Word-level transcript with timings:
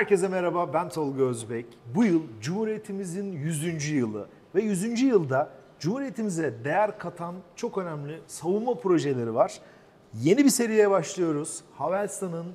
Herkese 0.00 0.28
merhaba, 0.28 0.74
ben 0.74 0.88
Tolga 0.88 1.22
Özbek. 1.22 1.66
Bu 1.94 2.04
yıl 2.04 2.22
Cumhuriyetimizin 2.40 3.32
100. 3.32 3.90
yılı 3.90 4.28
ve 4.54 4.62
100. 4.62 5.02
yılda 5.02 5.50
Cumhuriyetimize 5.78 6.54
değer 6.64 6.98
katan 6.98 7.34
çok 7.56 7.78
önemli 7.78 8.20
savunma 8.26 8.74
projeleri 8.74 9.34
var. 9.34 9.60
Yeni 10.14 10.44
bir 10.44 10.50
seriye 10.50 10.90
başlıyoruz. 10.90 11.60
Havelsan'ın 11.76 12.46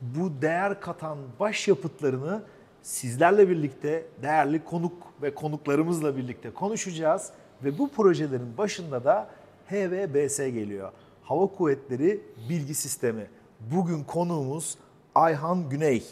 bu 0.00 0.42
değer 0.42 0.80
katan 0.80 1.18
başyapıtlarını 1.40 2.42
sizlerle 2.82 3.48
birlikte 3.48 4.06
değerli 4.22 4.64
konuk 4.64 4.92
ve 5.22 5.34
konuklarımızla 5.34 6.16
birlikte 6.16 6.50
konuşacağız. 6.50 7.30
Ve 7.64 7.78
bu 7.78 7.88
projelerin 7.88 8.58
başında 8.58 9.04
da 9.04 9.30
HVBS 9.68 10.38
geliyor. 10.38 10.92
Hava 11.22 11.46
Kuvvetleri 11.46 12.20
Bilgi 12.48 12.74
Sistemi. 12.74 13.26
Bugün 13.60 14.04
konuğumuz 14.04 14.78
Ayhan 15.14 15.68
Güney. 15.68 16.02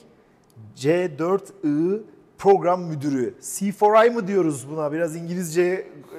C4I 0.77 2.01
program 2.39 2.83
müdürü. 2.83 3.35
C4I 3.41 4.11
mı 4.11 4.27
diyoruz 4.29 4.67
buna? 4.71 4.93
Biraz 4.93 5.17
İngilizce 5.17 5.63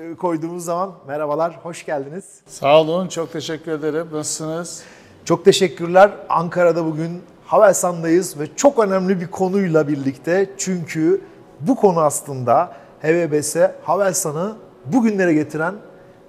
e, 0.01 0.15
koyduğumuz 0.15 0.65
zaman. 0.65 0.93
Merhabalar, 1.07 1.59
hoş 1.63 1.85
geldiniz. 1.85 2.25
Sağ 2.45 2.81
olun, 2.81 3.07
çok 3.07 3.33
teşekkür 3.33 3.71
ederim. 3.71 4.07
Nasılsınız? 4.11 4.83
Çok 5.25 5.45
teşekkürler. 5.45 6.11
Ankara'da 6.29 6.85
bugün 6.85 7.21
Havelsan'dayız 7.45 8.39
ve 8.39 8.55
çok 8.55 8.79
önemli 8.79 9.21
bir 9.21 9.27
konuyla 9.27 9.87
birlikte. 9.87 10.49
Çünkü 10.57 11.21
bu 11.59 11.75
konu 11.75 11.99
aslında 11.99 12.71
HVBS, 13.01 13.55
Havelsan'ı 13.83 14.55
bugünlere 14.85 15.33
getiren 15.33 15.75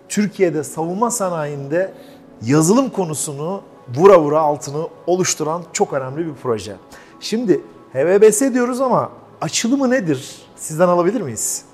Türkiye'de 0.08 0.64
savunma 0.64 1.10
sanayinde 1.10 1.92
yazılım 2.42 2.90
konusunu 2.90 3.62
vura 3.96 4.20
vura 4.20 4.40
altını 4.40 4.88
oluşturan 5.06 5.62
çok 5.72 5.92
önemli 5.92 6.26
bir 6.26 6.34
proje. 6.42 6.76
Şimdi 7.20 7.60
HVBS 7.92 8.40
diyoruz 8.54 8.80
ama 8.80 9.10
açılımı 9.40 9.90
nedir? 9.90 10.42
Sizden 10.56 10.88
alabilir 10.88 11.20
miyiz? 11.20 11.64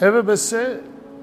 HVBS 0.00 0.52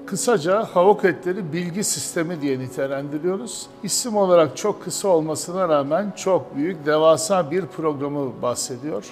kısaca 0.06 0.64
Hava 0.64 0.96
Kuvvetleri 0.96 1.52
Bilgi 1.52 1.84
Sistemi 1.84 2.40
diye 2.40 2.58
nitelendiriyoruz. 2.58 3.66
İsim 3.82 4.16
olarak 4.16 4.56
çok 4.56 4.84
kısa 4.84 5.08
olmasına 5.08 5.68
rağmen 5.68 6.12
çok 6.16 6.56
büyük, 6.56 6.86
devasa 6.86 7.50
bir 7.50 7.66
programı 7.66 8.42
bahsediyor. 8.42 9.04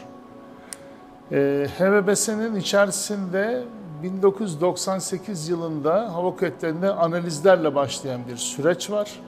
Ee, 1.33 1.67
HVBS'nin 1.79 2.57
içerisinde 2.57 3.63
1998 4.03 5.49
yılında 5.49 6.15
Hava 6.15 6.37
Kuvvetleri'nde 6.37 6.91
analizlerle 6.91 7.75
başlayan 7.75 8.21
bir 8.33 8.37
süreç 8.37 8.91
var. 8.91 9.21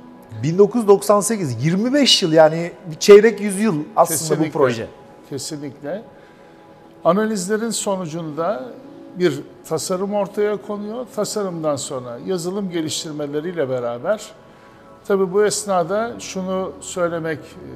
1998, 0.43 1.65
25 1.65 2.23
yıl 2.23 2.33
yani 2.33 2.73
bir 2.91 2.97
çeyrek 2.97 3.41
yüzyıl 3.41 3.75
aslında 3.97 4.19
Kesinlikle. 4.19 4.49
bu 4.49 4.59
proje. 4.59 4.87
Kesinlikle. 5.31 6.03
Analizlerin 7.05 7.71
sonucunda 7.71 8.65
bir 9.19 9.41
tasarım 9.69 10.15
ortaya 10.15 10.57
konuyor. 10.57 11.07
Tasarımdan 11.17 11.77
sonra 11.77 12.19
yazılım 12.27 12.71
geliştirmeleriyle 12.71 13.69
beraber 13.69 14.33
tabi 15.09 15.33
bu 15.33 15.45
esnada 15.45 16.15
şunu 16.19 16.73
söylemek 16.81 17.39
e, 17.39 17.69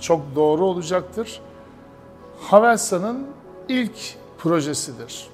çok 0.00 0.20
doğru 0.34 0.64
olacaktır. 0.64 1.40
Havelsan'ın 2.40 3.26
ilk 3.68 4.16
projesidir. 4.38 5.28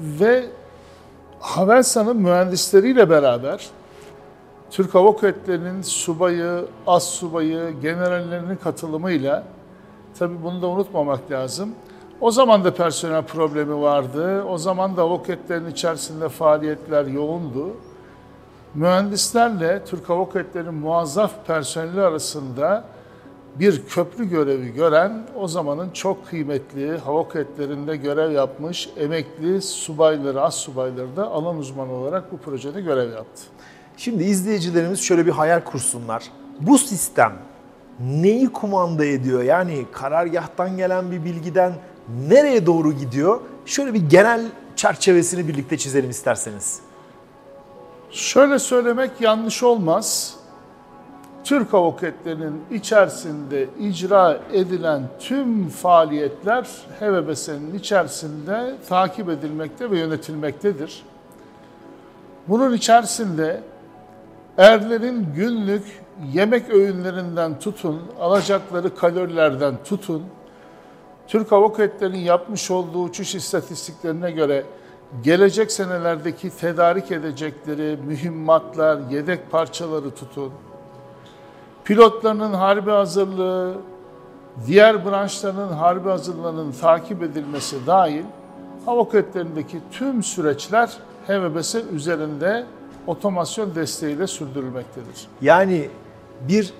Ve 0.00 0.46
Havelsan'ın 1.40 2.16
mühendisleriyle 2.16 3.10
beraber 3.10 3.70
Türk 4.70 4.94
Hava 4.94 5.12
Kuvvetleri'nin 5.12 5.82
subayı, 5.82 6.64
az 6.86 7.04
subayı, 7.04 7.80
generallerinin 7.82 8.56
katılımıyla, 8.56 9.44
tabii 10.18 10.42
bunu 10.44 10.62
da 10.62 10.66
unutmamak 10.66 11.30
lazım. 11.30 11.70
O 12.20 12.30
zaman 12.30 12.64
da 12.64 12.74
personel 12.74 13.22
problemi 13.22 13.80
vardı. 13.80 14.44
O 14.44 14.58
zaman 14.58 14.96
da 14.96 15.02
hava 15.02 15.22
kuvvetlerinin 15.22 15.70
içerisinde 15.70 16.28
faaliyetler 16.28 17.06
yoğundu. 17.06 17.76
Mühendislerle 18.74 19.84
Türk 19.84 20.08
Hava 20.08 20.24
Kuvvetleri'nin 20.24 20.74
muazzaf 20.74 21.46
personeli 21.46 22.00
arasında 22.00 22.84
bir 23.54 23.86
köprü 23.86 24.28
görevi 24.28 24.72
gören 24.72 25.26
o 25.36 25.48
zamanın 25.48 25.90
çok 25.90 26.26
kıymetli 26.26 26.98
hava 26.98 27.28
kuvvetlerinde 27.28 27.96
görev 27.96 28.30
yapmış 28.30 28.88
emekli 28.96 29.62
subayları, 29.62 30.42
az 30.42 30.54
subayları 30.54 31.16
da 31.16 31.26
alan 31.26 31.58
uzmanı 31.58 31.92
olarak 31.92 32.32
bu 32.32 32.38
projede 32.38 32.80
görev 32.80 33.12
yaptı. 33.12 33.42
Şimdi 33.96 34.24
izleyicilerimiz 34.24 35.00
şöyle 35.00 35.26
bir 35.26 35.30
hayal 35.30 35.60
kursunlar. 35.60 36.24
Bu 36.60 36.78
sistem 36.78 37.32
neyi 38.00 38.48
kumanda 38.48 39.04
ediyor? 39.04 39.42
Yani 39.42 39.86
karargahtan 39.92 40.76
gelen 40.76 41.10
bir 41.10 41.24
bilgiden 41.24 41.72
nereye 42.28 42.66
doğru 42.66 42.92
gidiyor? 42.92 43.40
Şöyle 43.66 43.94
bir 43.94 44.08
genel 44.08 44.40
çerçevesini 44.76 45.48
birlikte 45.48 45.78
çizelim 45.78 46.10
isterseniz. 46.10 46.80
Şöyle 48.10 48.58
söylemek 48.58 49.10
yanlış 49.20 49.62
olmaz. 49.62 50.36
Türk 51.44 51.72
Hava 51.72 51.96
Kuvvetleri'nin 51.96 52.62
içerisinde 52.70 53.68
icra 53.80 54.40
edilen 54.52 55.02
tüm 55.18 55.68
faaliyetler 55.68 56.68
HVBS'nin 57.00 57.74
içerisinde 57.74 58.74
takip 58.88 59.28
edilmekte 59.28 59.90
ve 59.90 59.98
yönetilmektedir. 59.98 61.02
Bunun 62.48 62.72
içerisinde 62.72 63.60
erlerin 64.58 65.26
günlük 65.36 66.02
yemek 66.32 66.70
öğünlerinden 66.70 67.58
tutun, 67.58 68.02
alacakları 68.20 68.96
kalorilerden 68.96 69.74
tutun, 69.84 70.22
Türk 71.28 71.52
Hava 71.52 71.72
Kuvvetleri'nin 71.72 72.18
yapmış 72.18 72.70
olduğu 72.70 73.02
uçuş 73.02 73.34
istatistiklerine 73.34 74.30
göre 74.30 74.64
gelecek 75.24 75.72
senelerdeki 75.72 76.50
tedarik 76.50 77.12
edecekleri 77.12 77.98
mühimmatlar, 78.06 78.98
yedek 79.10 79.50
parçaları 79.50 80.10
tutun, 80.10 80.52
pilotlarının 81.84 82.52
harbi 82.52 82.90
hazırlığı, 82.90 83.74
diğer 84.66 85.06
branşların 85.06 85.68
harbi 85.68 86.08
hazırlığının 86.08 86.72
takip 86.72 87.22
edilmesi 87.22 87.86
dahil 87.86 88.24
hava 88.86 89.04
kuvvetlerindeki 89.04 89.78
tüm 89.92 90.22
süreçler 90.22 90.92
HVBS 91.26 91.74
üzerinde 91.74 92.66
otomasyon 93.06 93.74
desteğiyle 93.74 94.26
sürdürülmektedir. 94.26 95.26
Yani 95.42 95.88
bir 96.48 96.72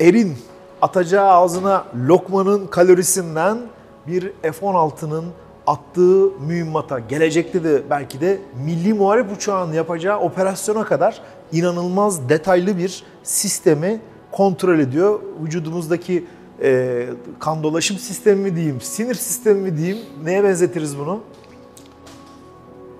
erin 0.00 0.36
atacağı 0.82 1.28
ağzına 1.28 1.84
lokmanın 2.08 2.66
kalorisinden 2.66 3.58
bir 4.06 4.32
F-16'nın 4.42 5.24
attığı 5.66 6.30
mühimmata, 6.46 6.98
gelecekte 6.98 7.64
de 7.64 7.82
belki 7.90 8.20
de 8.20 8.38
milli 8.64 8.94
muharip 8.94 9.36
uçağın 9.36 9.72
yapacağı 9.72 10.20
operasyona 10.20 10.84
kadar 10.84 11.20
inanılmaz 11.52 12.28
detaylı 12.28 12.78
bir 12.78 13.04
sistemi 13.22 14.00
kontrol 14.32 14.78
ediyor. 14.78 15.20
Vücudumuzdaki 15.44 16.24
e, 16.62 17.06
kan 17.38 17.62
dolaşım 17.62 17.98
sistemi 17.98 18.40
mi 18.40 18.56
diyeyim, 18.56 18.80
sinir 18.80 19.14
sistemi 19.14 19.60
mi 19.60 19.76
diyeyim, 19.76 19.98
neye 20.24 20.44
benzetiriz 20.44 20.98
bunu? 20.98 21.20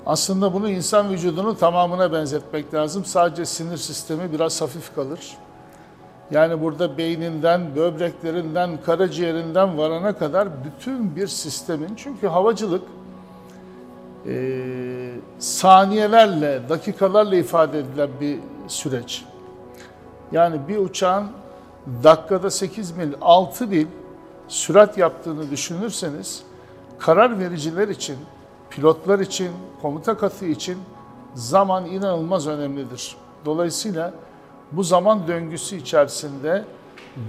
Aslında 0.06 0.53
bunu 0.53 0.71
insan 0.71 1.11
vücudunun 1.11 1.55
tamamına 1.55 2.12
benzetmek 2.12 2.75
lazım. 2.75 3.05
Sadece 3.05 3.44
sinir 3.44 3.77
sistemi 3.77 4.33
biraz 4.33 4.61
hafif 4.61 4.94
kalır. 4.94 5.37
Yani 6.31 6.61
burada 6.61 6.99
beyninden, 6.99 7.77
böbreklerinden, 7.77 8.71
karaciğerinden 8.87 9.78
varana 9.78 10.19
kadar 10.19 10.49
bütün 10.65 11.16
bir 11.16 11.27
sistemin, 11.27 11.94
çünkü 11.97 12.27
havacılık 12.27 12.83
e, 14.27 15.12
saniyelerle, 15.39 16.69
dakikalarla 16.69 17.36
ifade 17.36 17.78
edilen 17.78 18.09
bir 18.21 18.39
süreç. 18.69 19.24
Yani 20.33 20.69
bir 20.69 20.77
uçağın 20.77 21.27
dakikada 22.04 22.51
8 22.51 22.97
mil, 22.97 23.13
6 23.21 23.66
mil 23.66 23.86
sürat 24.48 24.98
yaptığını 24.98 25.51
düşünürseniz 25.51 26.42
karar 26.98 27.39
vericiler 27.39 27.89
için, 27.89 28.16
pilotlar 28.71 29.19
için, 29.19 29.51
komuta 29.83 30.17
katı 30.17 30.45
için 30.45 30.78
zaman 31.34 31.87
inanılmaz 31.87 32.47
önemlidir. 32.47 33.17
Dolayısıyla 33.45 34.13
bu 34.72 34.83
zaman 34.83 35.28
döngüsü 35.28 35.77
içerisinde 35.77 36.65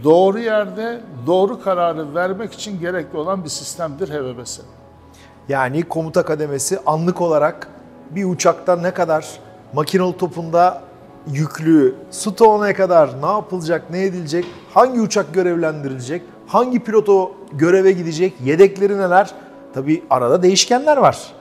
doğru 0.03 0.39
yerde 0.39 1.01
doğru 1.27 1.63
kararı 1.63 2.15
vermek 2.15 2.53
için 2.53 2.79
gerekli 2.79 3.17
olan 3.17 3.43
bir 3.43 3.49
sistemdir 3.49 4.09
HVBS. 4.09 4.59
Yani 5.49 5.83
komuta 5.83 6.25
kademesi 6.25 6.79
anlık 6.85 7.21
olarak 7.21 7.67
bir 8.09 8.25
uçakta 8.25 8.75
ne 8.75 8.93
kadar 8.93 9.39
makinalı 9.73 10.13
topunda 10.13 10.81
yüklü, 11.27 11.95
stoğuna 12.11 12.73
kadar 12.73 13.21
ne 13.21 13.25
yapılacak, 13.25 13.89
ne 13.89 14.03
edilecek, 14.03 14.45
hangi 14.73 15.01
uçak 15.01 15.33
görevlendirilecek, 15.33 16.21
hangi 16.47 16.83
piloto 16.83 17.31
göreve 17.51 17.91
gidecek, 17.91 18.33
yedekleri 18.43 18.97
neler? 18.97 19.33
Tabi 19.73 20.03
arada 20.09 20.43
değişkenler 20.43 20.97
var. 20.97 21.33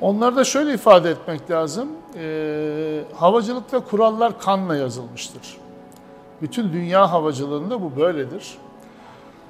Onları 0.00 0.36
da 0.36 0.44
şöyle 0.44 0.74
ifade 0.74 1.10
etmek 1.10 1.50
lazım. 1.50 1.88
E, 2.18 3.04
havacılıkta 3.16 3.80
kurallar 3.80 4.40
kanla 4.40 4.76
yazılmıştır. 4.76 5.56
Bütün 6.42 6.72
dünya 6.72 7.12
havacılığında 7.12 7.82
bu 7.82 7.96
böyledir. 7.96 8.58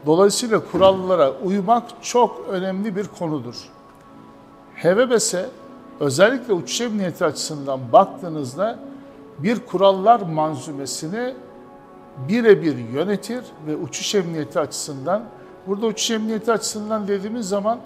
Dolayısıyla 0.07 0.61
kurallara 0.73 1.33
uymak 1.33 1.83
çok 2.03 2.47
önemli 2.51 2.97
bir 2.97 3.07
konudur. 3.19 3.55
HVBS 4.83 5.35
özellikle 6.01 6.53
uçuş 6.53 6.81
emniyeti 6.81 7.25
açısından 7.25 7.81
baktığınızda 7.93 8.79
bir 9.39 9.61
kurallar 9.61 10.21
manzumesini 10.21 11.35
birebir 12.29 12.77
yönetir 12.77 13.45
ve 13.67 13.77
uçuş 13.77 14.15
emniyeti 14.15 14.61
açısından, 14.61 15.25
burada 15.67 15.87
uçuş 15.87 16.11
emniyeti 16.11 16.53
açısından 16.53 17.09
dediğimiz 17.09 17.49
zaman 17.49 17.79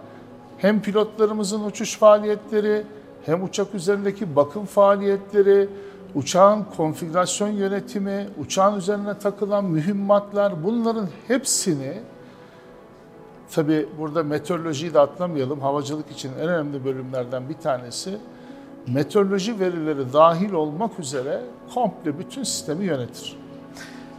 hem 0.58 0.82
pilotlarımızın 0.82 1.64
uçuş 1.64 1.98
faaliyetleri, 1.98 2.82
hem 3.26 3.44
uçak 3.44 3.74
üzerindeki 3.74 4.36
bakım 4.36 4.66
faaliyetleri, 4.66 5.68
uçağın 6.14 6.66
konfigürasyon 6.76 7.48
yönetimi, 7.48 8.26
uçağın 8.38 8.78
üzerine 8.78 9.18
takılan 9.18 9.64
mühimmatlar 9.64 10.64
bunların 10.64 11.08
hepsini 11.28 11.92
tabi 13.54 13.88
burada 13.98 14.22
meteorolojiyi 14.22 14.94
de 14.94 15.00
atlamayalım. 15.00 15.60
Havacılık 15.60 16.10
için 16.10 16.30
en 16.40 16.48
önemli 16.48 16.84
bölümlerden 16.84 17.48
bir 17.48 17.54
tanesi 17.54 18.18
meteoroloji 18.86 19.60
verileri 19.60 20.12
dahil 20.12 20.52
olmak 20.52 20.98
üzere 20.98 21.40
komple 21.74 22.18
bütün 22.18 22.42
sistemi 22.42 22.84
yönetir. 22.84 23.36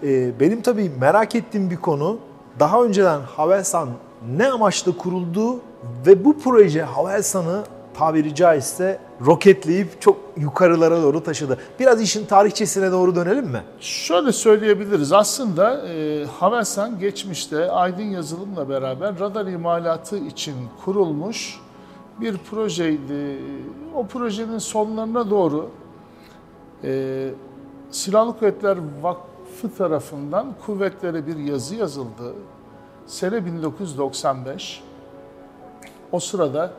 Ee, 0.04 0.40
benim 0.40 0.62
tabii 0.62 0.92
merak 1.00 1.36
ettiğim 1.36 1.70
bir 1.70 1.76
konu 1.76 2.20
daha 2.60 2.84
önceden 2.84 3.22
Havelsan 3.22 3.90
ne 4.38 4.52
amaçla 4.52 4.98
kuruldu 4.98 5.60
ve 6.06 6.26
bu 6.26 6.40
proje 6.40 6.84
Havelsan'ı 6.84 7.64
tabiri 7.94 8.36
caizse 8.36 9.00
roketleyip 9.26 10.02
çok 10.02 10.18
yukarılara 10.38 11.02
doğru 11.02 11.24
taşıdı. 11.24 11.58
Biraz 11.80 12.02
işin 12.02 12.26
tarihçesine 12.26 12.92
doğru 12.92 13.16
dönelim 13.16 13.46
mi? 13.46 13.64
Şöyle 13.80 14.32
söyleyebiliriz. 14.32 15.14
Aslında 15.14 15.88
e, 15.88 16.26
Havelsan 16.26 17.00
geçmişte 17.00 17.72
Aydın 17.72 18.04
Yazılım'la 18.04 18.70
beraber 18.70 19.20
radar 19.20 19.46
imalatı 19.46 20.18
için 20.18 20.56
kurulmuş 20.86 21.60
bir 22.22 22.38
projeydi. 22.38 23.42
O 23.96 24.08
projenin 24.08 24.58
sonlarına 24.58 25.30
doğru 25.30 25.70
e, 26.84 27.30
Silahlı 27.92 28.40
Kuvvetler 28.40 28.78
Vakfı 29.02 29.37
tarafından 29.62 30.54
kuvvetlere 30.66 31.28
bir 31.28 31.38
yazı 31.38 31.76
yazıldı. 31.76 32.34
Sene 33.06 33.46
1995. 33.46 34.84
O 36.12 36.20
sırada 36.20 36.74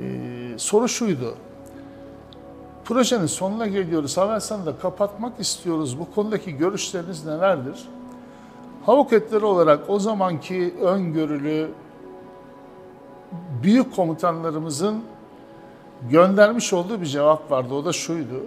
ee, 0.00 0.54
soru 0.56 0.88
şuydu. 0.88 1.34
Projenin 2.84 3.26
sonuna 3.26 3.66
geliyoruz. 3.66 4.16
Havelsan'ı 4.16 4.66
da 4.66 4.78
kapatmak 4.78 5.40
istiyoruz. 5.40 5.98
Bu 5.98 6.14
konudaki 6.14 6.56
görüşleriniz 6.56 7.26
nelerdir? 7.26 7.88
Havuketleri 8.86 9.44
olarak 9.44 9.90
o 9.90 9.98
zamanki 9.98 10.74
öngörülü 10.82 11.70
büyük 13.62 13.96
komutanlarımızın 13.96 15.02
göndermiş 16.10 16.72
olduğu 16.72 17.00
bir 17.00 17.06
cevap 17.06 17.50
vardı. 17.50 17.74
O 17.74 17.84
da 17.84 17.92
şuydu. 17.92 18.46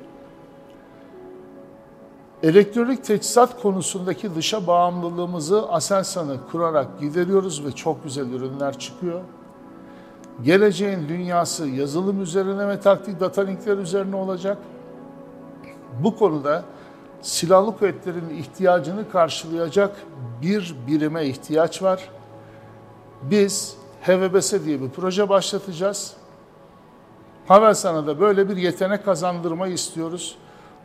Elektronik 2.44 3.04
teçhizat 3.04 3.62
konusundaki 3.62 4.36
dışa 4.36 4.68
bağımlılığımızı 4.68 5.70
Aselsan'ı 5.70 6.38
kurarak 6.52 7.00
gideriyoruz 7.00 7.66
ve 7.66 7.72
çok 7.72 8.04
güzel 8.04 8.30
ürünler 8.30 8.80
çıkıyor. 8.80 9.22
Geleceğin 10.44 11.10
dünyası 11.10 11.68
yazılım 11.68 12.22
üzerine 12.22 12.68
ve 12.68 12.80
taktik 12.80 13.20
data 13.20 13.42
linkler 13.42 13.78
üzerine 13.78 14.16
olacak. 14.16 14.58
Bu 16.04 16.16
konuda 16.16 16.64
silahlı 17.22 17.78
kuvvetlerin 17.78 18.30
ihtiyacını 18.30 19.12
karşılayacak 19.12 19.96
bir 20.42 20.76
birime 20.88 21.26
ihtiyaç 21.26 21.82
var. 21.82 22.10
Biz 23.22 23.78
HVBS 24.02 24.54
diye 24.66 24.82
bir 24.82 24.90
proje 24.90 25.30
başlatacağız. 25.30 26.14
Havelsan'a 27.48 28.08
da 28.08 28.20
böyle 28.20 28.50
bir 28.50 28.58
yetenek 28.58 29.06
kazandırmayı 29.06 29.74
istiyoruz. 29.74 30.38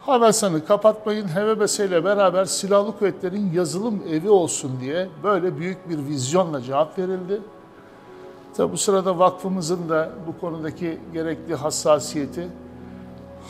Havelsan'ı 0.06 0.64
kapatmayın, 0.64 1.28
HVBS 1.28 1.80
ile 1.80 2.04
beraber 2.04 2.44
silahlı 2.44 2.98
kuvvetlerin 2.98 3.52
yazılım 3.52 4.02
evi 4.10 4.30
olsun 4.30 4.80
diye 4.80 5.08
böyle 5.22 5.58
büyük 5.58 5.88
bir 5.88 5.98
vizyonla 5.98 6.62
cevap 6.62 6.98
verildi. 6.98 7.40
Tabi 8.56 8.72
bu 8.72 8.76
sırada 8.76 9.18
vakfımızın 9.18 9.88
da 9.88 10.10
bu 10.26 10.40
konudaki 10.40 11.00
gerekli 11.12 11.54
hassasiyeti 11.54 12.48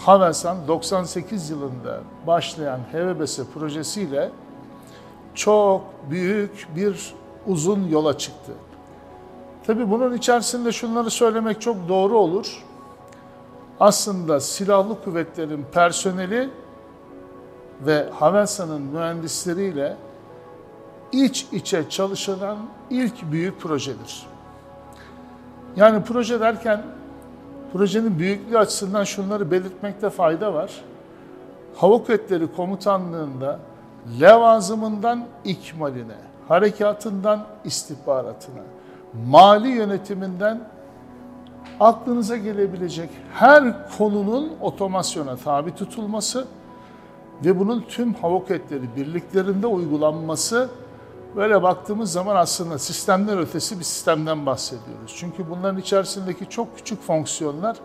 Havelsan 0.06 0.56
98 0.69 1.51
yılında 1.51 2.01
başlayan 2.27 2.81
HVBS 2.93 3.39
projesiyle 3.55 4.31
çok 5.35 5.83
büyük 6.11 6.69
bir 6.77 7.15
uzun 7.47 7.89
yola 7.89 8.19
çıktı. 8.19 8.53
Tabi 9.67 9.91
bunun 9.91 10.12
içerisinde 10.17 10.73
şunları 10.73 11.11
söylemek 11.11 11.61
çok 11.61 11.89
doğru 11.89 12.19
olur. 12.19 12.65
Aslında 13.81 14.41
silahlı 14.41 15.05
kuvvetlerin 15.05 15.67
personeli 15.73 16.50
ve 17.81 18.09
Havelsan'ın 18.11 18.82
mühendisleriyle 18.82 19.97
iç 21.12 21.47
içe 21.53 21.88
çalışılan 21.88 22.59
ilk 22.91 23.32
büyük 23.32 23.61
projedir. 23.61 24.26
Yani 25.76 26.05
proje 26.05 26.41
derken 26.41 26.82
projenin 27.73 28.19
büyüklüğü 28.19 28.59
açısından 28.59 29.05
şunları 29.05 29.50
belirtmekte 29.50 30.11
fayda 30.11 30.55
var. 30.55 30.70
Hava 31.77 31.99
Kuvvetleri 31.99 32.53
Komutanlığı'nda 32.56 33.59
levazımından 34.20 35.25
ikmaline, 35.44 36.17
harekatından 36.49 37.47
istihbaratına, 37.65 38.62
mali 39.27 39.69
yönetiminden 39.69 40.61
aklınıza 41.81 42.37
gelebilecek 42.37 43.11
her 43.35 43.88
konunun 43.99 44.53
otomasyona 44.61 45.37
tabi 45.37 45.75
tutulması 45.75 46.47
ve 47.44 47.59
bunun 47.59 47.85
tüm 47.88 48.15
hava 48.15 48.38
kuvvetleri 48.38 48.97
birliklerinde 48.97 49.67
uygulanması 49.67 50.69
Böyle 51.37 51.62
baktığımız 51.62 52.12
zaman 52.12 52.37
aslında 52.37 52.79
sistemler 52.79 53.38
ötesi 53.38 53.79
bir 53.79 53.85
sistemden 53.85 54.47
bahsediyoruz. 54.47 55.15
Çünkü 55.17 55.50
bunların 55.50 55.81
içerisindeki 55.81 56.49
çok 56.49 56.76
küçük 56.76 57.03
fonksiyonlar 57.03 57.77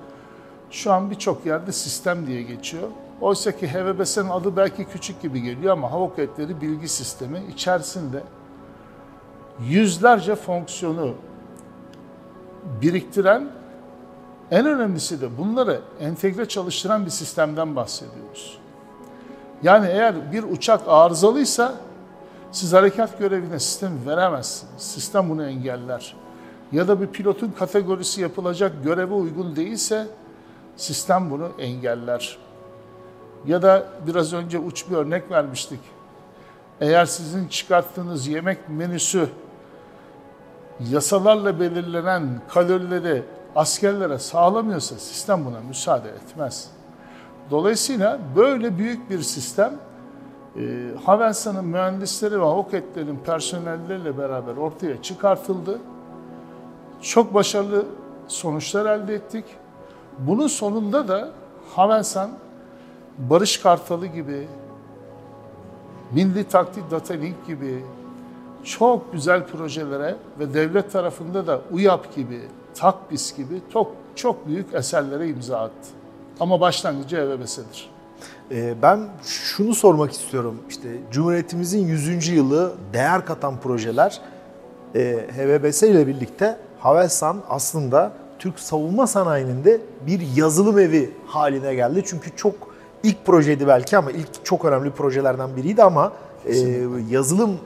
şu 0.72 0.92
an 0.92 1.12
birçok 1.12 1.46
yerde 1.46 1.72
sistem 1.72 2.28
diye 2.28 2.42
geçiyor. 2.42 2.88
Oysa 3.22 3.52
ki 3.52 3.68
HVBS'nin 3.68 4.30
adı 4.30 4.58
belki 4.58 4.86
küçük 4.86 5.22
gibi 5.22 5.42
geliyor 5.42 5.74
ama 5.74 5.92
hava 5.92 6.10
kuvvetleri 6.10 6.62
bilgi 6.62 6.88
sistemi 6.88 7.42
içerisinde 7.54 8.24
yüzlerce 9.60 10.36
fonksiyonu 10.36 11.14
biriktiren 12.82 13.50
en 14.52 14.66
önemlisi 14.66 15.22
de 15.22 15.38
bunları 15.38 15.82
entegre 16.00 16.48
çalıştıran 16.48 17.06
bir 17.06 17.12
sistemden 17.12 17.76
bahsediyoruz. 17.76 18.60
Yani 19.64 19.88
eğer 19.88 20.32
bir 20.32 20.44
uçak 20.44 20.82
arızalıysa 20.88 21.74
siz 22.52 22.74
harekat 22.74 23.20
görevine 23.20 23.60
sistem 23.60 23.92
veremezsiniz. 24.06 24.84
Sistem 24.84 25.30
bunu 25.30 25.44
engeller. 25.44 26.16
Ya 26.72 26.88
da 26.88 27.02
bir 27.02 27.08
pilotun 27.08 27.54
kategorisi 27.60 28.22
yapılacak 28.22 28.84
göreve 28.84 29.14
uygun 29.14 29.56
değilse 29.56 30.08
sistem 30.76 31.32
bunu 31.32 31.52
engeller. 31.60 32.38
Ya 33.48 33.62
da 33.62 33.88
biraz 34.08 34.34
önce 34.34 34.60
uç 34.60 34.90
bir 34.90 34.96
örnek 34.96 35.32
vermiştik. 35.32 35.80
Eğer 36.82 37.06
sizin 37.06 37.48
çıkarttığınız 37.48 38.28
yemek 38.28 38.70
menüsü 38.70 39.30
yasalarla 40.90 41.60
belirlenen 41.60 42.42
kalorileri 42.50 43.24
askerlere 43.56 44.20
sağlamıyorsa 44.20 44.96
sistem 44.96 45.46
buna 45.46 45.60
müsaade 45.60 46.10
etmez. 46.10 46.70
Dolayısıyla 47.52 48.20
böyle 48.36 48.78
büyük 48.78 49.10
bir 49.10 49.22
sistem 49.22 49.74
e, 50.56 50.62
Havelsan'ın 51.06 51.66
mühendisleri 51.66 52.42
ve 52.42 52.46
Hoketler'in 52.46 53.18
personelleriyle 53.26 54.18
beraber 54.18 54.58
ortaya 54.58 55.02
çıkartıldı. 55.02 55.80
Çok 57.02 57.34
başarılı 57.34 57.86
sonuçlar 58.28 58.86
elde 58.86 59.16
ettik. 59.16 59.46
Bunun 60.20 60.48
sonunda 60.48 61.08
da 61.08 61.30
Havelsan, 61.76 62.30
Barış 63.18 63.58
Kartalı 63.58 64.06
gibi, 64.06 64.48
Milli 66.12 66.44
Taktik 66.44 66.92
Data 66.92 67.14
Link 67.14 67.48
gibi 67.48 67.84
çok 68.64 69.14
güzel 69.14 69.46
projelere 69.48 70.16
ve 70.40 70.54
devlet 70.54 70.92
tarafında 70.92 71.48
da 71.48 71.62
UYAP 71.72 72.16
gibi, 72.16 72.42
TAKBİS 72.80 73.38
gibi 73.38 73.62
çok, 73.74 73.92
çok 74.16 74.48
büyük 74.48 74.74
eserlere 74.74 75.28
imza 75.28 75.60
attı. 75.60 75.90
Ama 76.40 76.62
başlangıcı 76.62 77.18
EVBS'dir. 77.18 77.90
Ee, 78.52 78.74
ben 78.82 79.00
şunu 79.26 79.76
sormak 79.76 80.12
istiyorum. 80.12 80.58
İşte 80.70 80.90
Cumhuriyetimizin 81.12 81.88
100. 81.88 82.28
yılı 82.28 82.74
değer 82.94 83.26
katan 83.26 83.60
projeler 83.60 84.22
e, 84.96 85.28
HVBS 85.38 85.84
ile 85.84 86.08
birlikte 86.08 86.58
Havelsan 86.80 87.38
aslında 87.50 88.12
Türk 88.40 88.60
savunma 88.60 89.08
sanayinin 89.08 89.64
de 89.64 89.82
bir 90.08 90.22
yazılım 90.36 90.80
evi 90.80 91.14
haline 91.28 91.76
geldi. 91.76 92.04
Çünkü 92.06 92.36
çok 92.36 92.56
ilk 93.04 93.26
projeydi 93.26 93.68
belki 93.68 93.98
ama 93.98 94.12
ilk 94.12 94.46
çok 94.46 94.66
önemli 94.66 94.92
projelerden 94.92 95.56
biriydi 95.56 95.84
ama 95.84 96.14
e, 96.46 96.56
yazılım 97.10 97.58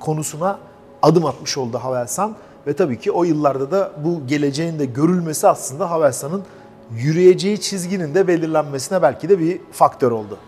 konusuna 0.00 0.58
adım 1.02 1.26
atmış 1.26 1.58
oldu 1.58 1.78
Havelsan. 1.78 2.36
Ve 2.66 2.72
tabii 2.72 2.98
ki 2.98 3.12
o 3.12 3.24
yıllarda 3.24 3.70
da 3.70 3.92
bu 4.04 4.26
geleceğin 4.26 4.78
de 4.78 4.84
görülmesi 4.84 5.48
aslında 5.48 5.90
Havelsan'ın 5.90 6.42
yürüyeceği 6.92 7.60
çizginin 7.60 8.14
de 8.14 8.28
belirlenmesine 8.28 9.02
belki 9.02 9.28
de 9.28 9.38
bir 9.38 9.60
faktör 9.72 10.10
oldu. 10.10 10.38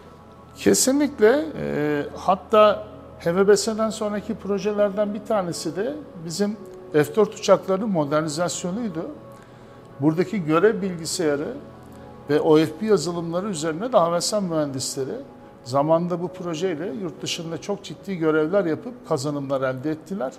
Kesinlikle. 0.56 1.44
E, 1.58 2.06
hatta 2.16 2.86
HVBS'den 3.20 3.90
sonraki 3.90 4.34
projelerden 4.34 5.14
bir 5.14 5.24
tanesi 5.28 5.76
de 5.76 5.94
bizim 6.24 6.56
F-4 6.92 7.20
uçaklarının 7.20 7.88
modernizasyonuydu. 7.88 9.06
Buradaki 10.00 10.44
görev 10.44 10.82
bilgisayarı 10.82 11.48
ve 12.30 12.40
OFB 12.40 12.82
yazılımları 12.82 13.48
üzerine 13.48 13.92
de 13.92 13.96
Havelsan 13.96 14.44
mühendisleri 14.44 15.14
zamanda 15.64 16.22
bu 16.22 16.28
projeyle 16.28 16.86
yurt 16.86 17.22
dışında 17.22 17.60
çok 17.60 17.84
ciddi 17.84 18.16
görevler 18.16 18.64
yapıp 18.64 19.08
kazanımlar 19.08 19.74
elde 19.74 19.90
ettiler. 19.90 20.32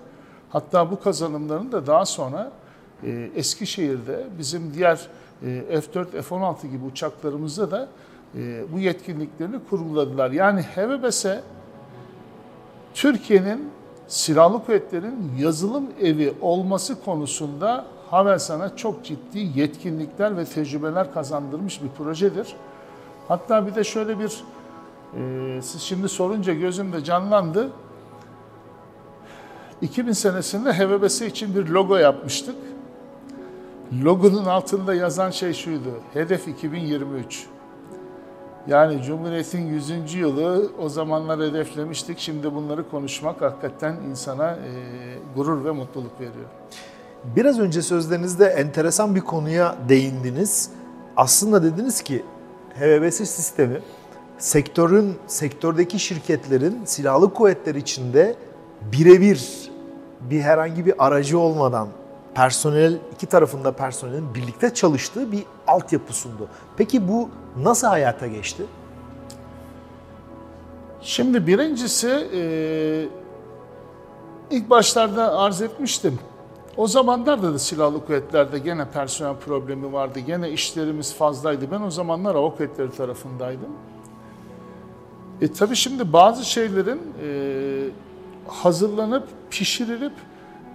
Hatta 0.54 0.92
bu 0.92 1.00
kazanımların 1.00 1.72
da 1.72 1.88
daha 1.88 2.06
sonra 2.06 2.52
e, 3.04 3.30
Eskişehir'de 3.36 4.28
bizim 4.40 4.74
diğer 4.74 5.08
e, 5.46 5.82
F-4, 5.82 6.22
F-16 6.22 6.68
gibi 6.68 6.86
uçaklarımızda 6.86 7.72
da 7.72 7.88
e, 8.36 8.64
bu 8.74 8.80
yetkinliklerini 8.80 9.56
kurguladılar. 9.70 10.32
Yani 10.32 10.62
HVBS 10.62 11.26
Türkiye'nin 12.94 13.70
silahlı 14.08 14.66
kuvvetlerin 14.66 15.32
yazılım 15.40 15.88
evi 16.02 16.34
olması 16.42 17.04
konusunda 17.04 17.86
Havelsan'a 18.12 18.76
çok 18.76 19.06
ciddi 19.06 19.40
yetkinlikler 19.60 20.38
ve 20.38 20.46
tecrübeler 20.46 21.14
kazandırmış 21.14 21.84
bir 21.84 21.90
projedir. 21.90 22.56
Hatta 23.28 23.68
bir 23.68 23.76
de 23.76 23.84
şöyle 23.84 24.20
bir, 24.20 24.44
e, 25.18 25.62
siz 25.62 25.82
şimdi 25.82 26.10
sorunca 26.10 26.54
gözümde 26.54 27.04
canlandı. 27.04 27.70
2000 29.84 30.12
senesinde 30.12 30.74
HVBS 30.74 31.22
için 31.22 31.56
bir 31.56 31.68
logo 31.68 31.98
yapmıştık. 31.98 32.56
Logonun 34.04 34.46
altında 34.46 34.94
yazan 34.94 35.32
şey 35.32 35.54
şuydu, 35.54 35.90
hedef 36.14 36.48
2023. 36.48 37.46
Yani 38.68 39.02
Cumhuriyet'in 39.04 39.68
100. 39.68 40.14
yılı 40.14 40.72
o 40.80 40.90
zamanlar 40.90 41.40
hedeflemiştik. 41.40 42.20
Şimdi 42.20 42.56
bunları 42.56 42.90
konuşmak 42.90 43.42
hakikaten 43.42 43.96
insana 44.10 44.52
e, 44.52 44.58
gurur 45.36 45.66
ve 45.66 45.72
mutluluk 45.72 46.20
veriyor. 46.20 46.46
Biraz 47.36 47.60
önce 47.60 47.82
sözlerinizde 47.82 48.46
enteresan 48.46 49.16
bir 49.16 49.22
konuya 49.22 49.76
değindiniz. 49.90 50.70
Aslında 51.16 51.64
dediniz 51.64 52.02
ki 52.02 52.24
HVBS 52.80 53.16
sistemi 53.16 53.82
sektörün, 54.38 55.16
sektördeki 55.28 56.00
şirketlerin 56.00 56.82
silahlı 56.86 57.34
kuvvetler 57.34 57.76
içinde 57.76 58.36
birebir 58.92 59.73
bir 60.30 60.42
herhangi 60.42 60.86
bir 60.86 61.06
aracı 61.06 61.40
olmadan 61.40 61.88
personel 62.36 62.98
iki 63.14 63.26
tarafında 63.26 63.72
personelin 63.72 64.36
birlikte 64.36 64.74
çalıştığı 64.74 65.32
bir 65.32 65.44
altyapı 65.68 66.14
sundu. 66.14 66.48
Peki 66.78 67.08
bu 67.08 67.30
nasıl 67.58 67.88
hayata 67.88 68.28
geçti? 68.28 68.64
Şimdi 71.02 71.48
birincisi 71.48 72.30
e, 72.34 72.42
ilk 74.52 74.70
başlarda 74.70 75.38
arz 75.40 75.62
etmiştim. 75.62 76.20
O 76.78 76.88
zamanlarda 76.88 77.54
da 77.54 77.60
silahlı 77.60 78.06
kuvvetlerde 78.06 78.60
gene 78.60 78.86
personel 78.86 79.36
problemi 79.36 79.94
vardı. 79.94 80.20
Gene 80.20 80.50
işlerimiz 80.50 81.16
fazlaydı. 81.16 81.72
Ben 81.72 81.82
o 81.82 81.92
zamanlar 81.92 82.36
hava 82.36 82.50
kuvvetleri 82.50 82.92
tarafındaydım. 82.92 83.70
E 85.42 85.52
tabii 85.52 85.76
şimdi 85.76 86.14
bazı 86.14 86.46
şeylerin 86.46 87.02
e, 87.24 87.30
hazırlanıp 88.48 89.28
pişirilip 89.50 90.14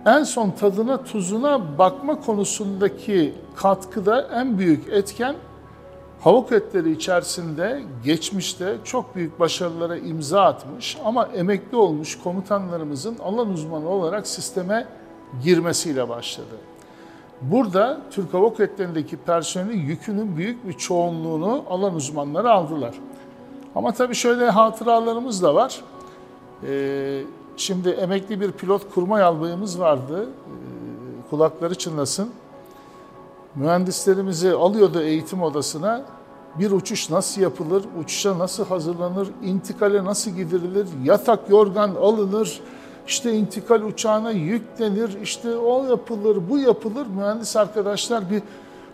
en 0.06 0.22
son 0.22 0.50
tadına 0.50 1.04
tuzuna 1.04 1.78
bakma 1.78 2.20
konusundaki 2.20 3.34
katkıda 3.56 4.28
en 4.32 4.58
büyük 4.58 4.88
etken 4.88 5.36
hava 6.20 6.46
kuvvetleri 6.46 6.92
içerisinde 6.92 7.82
geçmişte 8.04 8.76
çok 8.84 9.16
büyük 9.16 9.40
başarılara 9.40 9.96
imza 9.96 10.42
atmış 10.42 10.98
ama 11.04 11.28
emekli 11.34 11.76
olmuş 11.76 12.18
komutanlarımızın 12.22 13.18
alan 13.18 13.48
uzmanı 13.48 13.88
olarak 13.88 14.26
sisteme 14.26 14.86
girmesiyle 15.44 16.08
başladı. 16.08 16.56
Burada 17.42 18.00
Türk 18.10 18.34
Hava 18.34 18.52
Kuvvetleri'ndeki 18.52 19.16
personelin 19.16 19.80
yükünün 19.80 20.36
büyük 20.36 20.68
bir 20.68 20.72
çoğunluğunu 20.72 21.64
alan 21.68 21.94
uzmanları 21.94 22.50
aldılar. 22.50 22.94
Ama 23.74 23.92
tabii 23.92 24.14
şöyle 24.14 24.50
hatıralarımız 24.50 25.42
da 25.42 25.54
var. 25.54 25.80
Ee, 26.66 27.22
Şimdi 27.58 27.88
emekli 27.88 28.40
bir 28.40 28.52
pilot 28.52 28.94
kurmay 28.94 29.22
albayımız 29.22 29.80
vardı. 29.80 30.28
Ee, 30.28 31.30
kulakları 31.30 31.74
çınlasın. 31.74 32.30
Mühendislerimizi 33.54 34.52
alıyordu 34.52 35.00
eğitim 35.00 35.42
odasına. 35.42 36.02
Bir 36.58 36.70
uçuş 36.70 37.10
nasıl 37.10 37.40
yapılır, 37.40 37.84
uçuşa 38.00 38.38
nasıl 38.38 38.66
hazırlanır, 38.66 39.28
intikale 39.42 40.04
nasıl 40.04 40.30
gidirilir, 40.30 40.86
yatak 41.04 41.50
yorgan 41.50 41.94
alınır, 41.94 42.60
işte 43.06 43.32
intikal 43.32 43.82
uçağına 43.82 44.30
yüklenir, 44.30 45.20
işte 45.22 45.56
o 45.56 45.86
yapılır, 45.86 46.50
bu 46.50 46.58
yapılır. 46.58 47.06
Mühendis 47.06 47.56
arkadaşlar 47.56 48.30
bir 48.30 48.42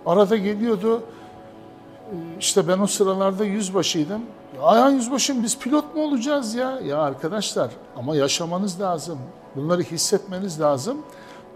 arada 0.07 0.37
geliyordu. 0.37 1.01
Ee, 1.01 2.15
işte 2.41 2.69
ben 2.69 2.79
o 2.79 2.87
sıralarda 2.87 3.45
yüzbaşıydım. 3.45 4.21
Ayhan 4.63 4.91
Yüzbaşım 4.91 5.43
biz 5.43 5.59
pilot 5.59 5.95
mu 5.95 6.03
olacağız 6.03 6.55
ya? 6.55 6.81
Ya 6.81 6.99
arkadaşlar 6.99 7.71
ama 7.97 8.17
yaşamanız 8.17 8.81
lazım. 8.81 9.19
Bunları 9.57 9.83
hissetmeniz 9.83 10.61
lazım. 10.61 10.99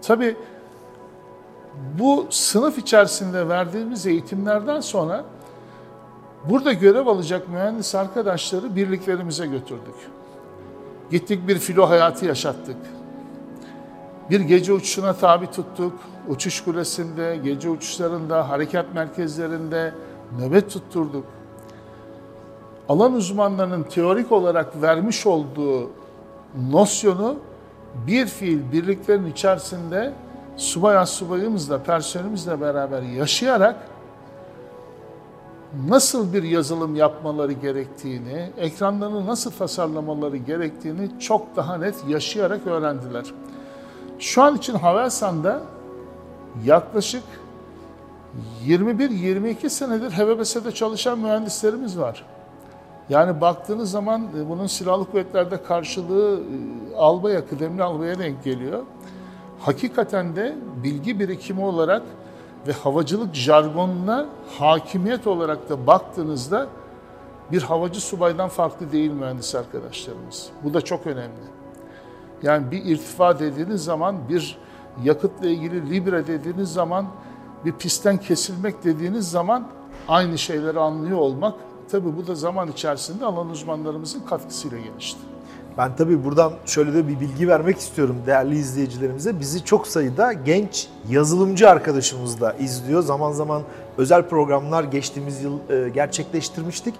Tabii 0.01 0.35
bu 1.99 2.27
sınıf 2.29 2.77
içerisinde 2.77 3.49
verdiğimiz 3.49 4.05
eğitimlerden 4.05 4.81
sonra 4.81 5.23
burada 6.49 6.73
görev 6.73 7.07
alacak 7.07 7.49
mühendis 7.49 7.95
arkadaşları 7.95 8.75
birliklerimize 8.75 9.45
götürdük. 9.45 9.95
Gittik 11.11 11.47
bir 11.47 11.59
filo 11.59 11.89
hayatı 11.89 12.25
yaşattık. 12.25 12.77
Bir 14.29 14.39
gece 14.39 14.73
uçuşuna 14.73 15.13
tabi 15.13 15.51
tuttuk. 15.51 15.93
Uçuş 16.27 16.63
kulesinde, 16.63 17.39
gece 17.43 17.69
uçuşlarında, 17.69 18.49
harekat 18.49 18.93
merkezlerinde 18.93 19.93
nöbet 20.39 20.71
tutturduk 20.71 21.25
alan 22.89 23.13
uzmanlarının 23.13 23.83
teorik 23.83 24.31
olarak 24.31 24.81
vermiş 24.81 25.25
olduğu 25.25 25.89
nosyonu 26.71 27.35
bir 28.07 28.25
fiil 28.25 28.71
birliklerin 28.71 29.25
içerisinde 29.25 30.13
subay 30.57 31.05
subayımızla, 31.05 31.83
personelimizle 31.83 32.61
beraber 32.61 33.01
yaşayarak 33.01 33.75
nasıl 35.87 36.33
bir 36.33 36.43
yazılım 36.43 36.95
yapmaları 36.95 37.51
gerektiğini, 37.51 38.49
ekranlarını 38.57 39.27
nasıl 39.27 39.51
tasarlamaları 39.51 40.37
gerektiğini 40.37 41.19
çok 41.19 41.55
daha 41.55 41.77
net 41.77 41.95
yaşayarak 42.07 42.67
öğrendiler. 42.67 43.25
Şu 44.19 44.43
an 44.43 44.55
için 44.55 44.73
Havelsan'da 44.73 45.61
yaklaşık 46.65 47.23
21-22 48.65 49.69
senedir 49.69 50.11
HVBS'de 50.11 50.71
çalışan 50.71 51.19
mühendislerimiz 51.19 51.99
var. 51.99 52.25
Yani 53.09 53.41
baktığınız 53.41 53.91
zaman 53.91 54.27
e, 54.37 54.49
bunun 54.49 54.67
silahlı 54.67 55.05
kuvvetlerde 55.05 55.63
karşılığı 55.63 56.39
e, 56.39 56.95
albaya, 56.95 57.47
kıdemli 57.47 57.83
albaya 57.83 58.19
denk 58.19 58.43
geliyor. 58.43 58.83
Hakikaten 59.59 60.35
de 60.35 60.55
bilgi 60.83 61.19
birikimi 61.19 61.63
olarak 61.63 62.01
ve 62.67 62.71
havacılık 62.71 63.35
jargonuna 63.35 64.25
hakimiyet 64.59 65.27
olarak 65.27 65.69
da 65.69 65.87
baktığınızda 65.87 66.67
bir 67.51 67.61
havacı 67.61 68.01
subaydan 68.01 68.49
farklı 68.49 68.91
değil 68.91 69.11
mühendis 69.11 69.55
arkadaşlarımız. 69.55 70.49
Bu 70.63 70.73
da 70.73 70.81
çok 70.81 71.07
önemli. 71.07 71.49
Yani 72.43 72.71
bir 72.71 72.85
irtifa 72.85 73.39
dediğiniz 73.39 73.83
zaman, 73.83 74.15
bir 74.29 74.57
yakıtla 75.03 75.47
ilgili 75.47 75.89
libre 75.89 76.27
dediğiniz 76.27 76.73
zaman, 76.73 77.05
bir 77.65 77.71
pistten 77.71 78.17
kesilmek 78.17 78.83
dediğiniz 78.83 79.31
zaman 79.31 79.67
aynı 80.07 80.37
şeyleri 80.37 80.79
anlıyor 80.79 81.17
olmak 81.17 81.53
Tabii 81.91 82.17
bu 82.17 82.27
da 82.27 82.35
zaman 82.35 82.67
içerisinde 82.67 83.25
alan 83.25 83.49
uzmanlarımızın 83.49 84.19
katkısıyla 84.19 84.77
gelişti. 84.77 85.19
Ben 85.77 85.95
tabii 85.95 86.25
buradan 86.25 86.53
şöyle 86.65 86.93
de 86.93 87.07
bir 87.07 87.19
bilgi 87.19 87.47
vermek 87.47 87.77
istiyorum 87.77 88.17
değerli 88.25 88.57
izleyicilerimize. 88.57 89.39
Bizi 89.39 89.65
çok 89.65 89.87
sayıda 89.87 90.33
genç 90.33 90.87
yazılımcı 91.09 91.69
arkadaşımız 91.69 92.41
da 92.41 92.53
izliyor. 92.53 93.01
Zaman 93.01 93.31
zaman 93.31 93.61
özel 93.97 94.29
programlar 94.29 94.83
geçtiğimiz 94.83 95.43
yıl 95.43 95.59
e, 95.69 95.89
gerçekleştirmiştik. 95.89 96.95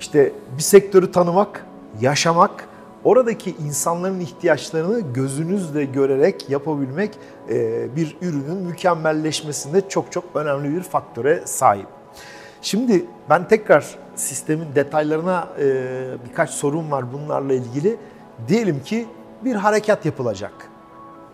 İşte 0.00 0.32
bir 0.56 0.62
sektörü 0.62 1.12
tanımak, 1.12 1.66
yaşamak, 2.00 2.68
oradaki 3.04 3.54
insanların 3.66 4.20
ihtiyaçlarını 4.20 5.00
gözünüzle 5.00 5.84
görerek 5.84 6.50
yapabilmek 6.50 7.10
e, 7.48 7.96
bir 7.96 8.16
ürünün 8.22 8.56
mükemmelleşmesinde 8.56 9.88
çok 9.88 10.12
çok 10.12 10.24
önemli 10.34 10.76
bir 10.76 10.82
faktöre 10.82 11.42
sahip. 11.46 11.86
Şimdi 12.62 13.04
ben 13.30 13.48
tekrar 13.48 14.03
sistemin 14.16 14.66
detaylarına 14.74 15.48
e, 15.58 15.66
birkaç 16.28 16.50
sorum 16.50 16.90
var 16.90 17.04
bunlarla 17.12 17.52
ilgili. 17.52 17.96
Diyelim 18.48 18.82
ki 18.82 19.06
bir 19.44 19.54
harekat 19.54 20.06
yapılacak. 20.06 20.52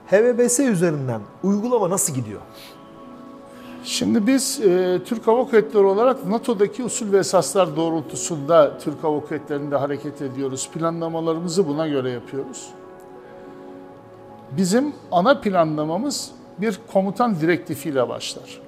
HVBS 0.06 0.60
üzerinden 0.60 1.20
uygulama 1.42 1.90
nasıl 1.90 2.14
gidiyor? 2.14 2.40
Şimdi 3.84 4.26
biz 4.26 4.60
e, 4.60 5.00
Türk 5.04 5.26
Hava 5.26 5.44
Kuvvetleri 5.44 5.84
olarak 5.84 6.26
NATO'daki 6.26 6.84
usul 6.84 7.12
ve 7.12 7.18
esaslar 7.18 7.76
doğrultusunda 7.76 8.78
Türk 8.78 9.04
Hava 9.04 9.20
Kuvvetleri'nde 9.20 9.76
hareket 9.76 10.22
ediyoruz. 10.22 10.70
Planlamalarımızı 10.74 11.68
buna 11.68 11.88
göre 11.88 12.10
yapıyoruz. 12.10 12.70
Bizim 14.52 14.92
ana 15.12 15.40
planlamamız 15.40 16.30
bir 16.58 16.80
komutan 16.92 17.40
direktifiyle 17.40 18.08
başlar. 18.08 18.60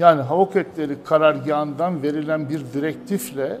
Yani 0.00 0.22
Hava 0.22 0.44
Kuvvetleri 0.44 0.96
karargahından 1.04 2.02
verilen 2.02 2.48
bir 2.48 2.60
direktifle 2.74 3.60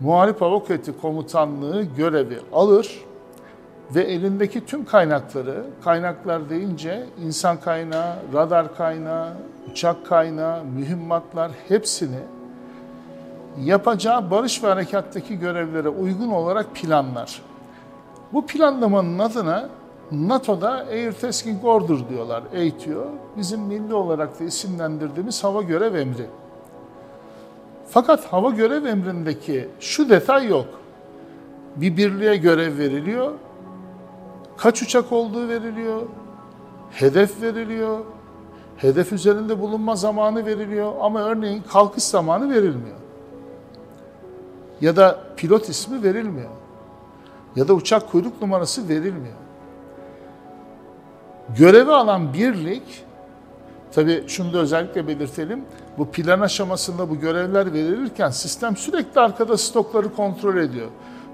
Muharip 0.00 0.40
Hava 0.40 0.58
Kuvveti 0.58 1.00
Komutanlığı 1.00 1.82
görevi 1.82 2.38
alır 2.52 3.00
ve 3.94 4.02
elindeki 4.02 4.66
tüm 4.66 4.84
kaynakları, 4.84 5.64
kaynaklar 5.84 6.50
deyince 6.50 7.06
insan 7.24 7.60
kaynağı, 7.60 8.14
radar 8.34 8.76
kaynağı, 8.76 9.28
uçak 9.70 10.06
kaynağı, 10.06 10.64
mühimmatlar 10.64 11.50
hepsini 11.68 12.20
yapacağı 13.60 14.30
barış 14.30 14.64
ve 14.64 14.66
harekattaki 14.68 15.38
görevlere 15.38 15.88
uygun 15.88 16.30
olarak 16.30 16.74
planlar. 16.74 17.42
Bu 18.32 18.46
planlamanın 18.46 19.18
adına 19.18 19.68
NATO'da 20.12 20.70
Air 20.70 21.12
Tasking 21.12 21.64
Order 21.64 22.08
diyorlar, 22.08 22.42
ATO. 22.42 23.08
Bizim 23.36 23.60
milli 23.60 23.94
olarak 23.94 24.40
da 24.40 24.44
isimlendirdiğimiz 24.44 25.44
hava 25.44 25.62
görev 25.62 25.94
emri. 25.94 26.26
Fakat 27.88 28.24
hava 28.24 28.50
görev 28.50 28.84
emrindeki 28.84 29.68
şu 29.80 30.08
detay 30.08 30.48
yok. 30.48 30.66
Bir 31.76 31.96
birliğe 31.96 32.36
görev 32.36 32.78
veriliyor, 32.78 33.32
kaç 34.56 34.82
uçak 34.82 35.12
olduğu 35.12 35.48
veriliyor, 35.48 36.02
hedef 36.90 37.42
veriliyor, 37.42 37.98
hedef 38.76 39.12
üzerinde 39.12 39.60
bulunma 39.60 39.96
zamanı 39.96 40.46
veriliyor 40.46 40.92
ama 41.00 41.20
örneğin 41.20 41.62
kalkış 41.72 42.04
zamanı 42.04 42.50
verilmiyor. 42.50 42.96
Ya 44.80 44.96
da 44.96 45.20
pilot 45.36 45.68
ismi 45.68 46.02
verilmiyor. 46.02 46.50
Ya 47.56 47.68
da 47.68 47.74
uçak 47.74 48.10
kuyruk 48.10 48.42
numarası 48.42 48.88
verilmiyor. 48.88 49.36
Görevi 51.58 51.92
alan 51.92 52.34
birlik, 52.34 53.04
tabii 53.92 54.24
şunu 54.26 54.52
da 54.52 54.58
özellikle 54.58 55.08
belirtelim, 55.08 55.64
bu 55.98 56.10
plan 56.10 56.40
aşamasında 56.40 57.10
bu 57.10 57.20
görevler 57.20 57.72
verilirken 57.72 58.30
sistem 58.30 58.76
sürekli 58.76 59.20
arkada 59.20 59.56
stokları 59.56 60.14
kontrol 60.14 60.56
ediyor 60.56 60.88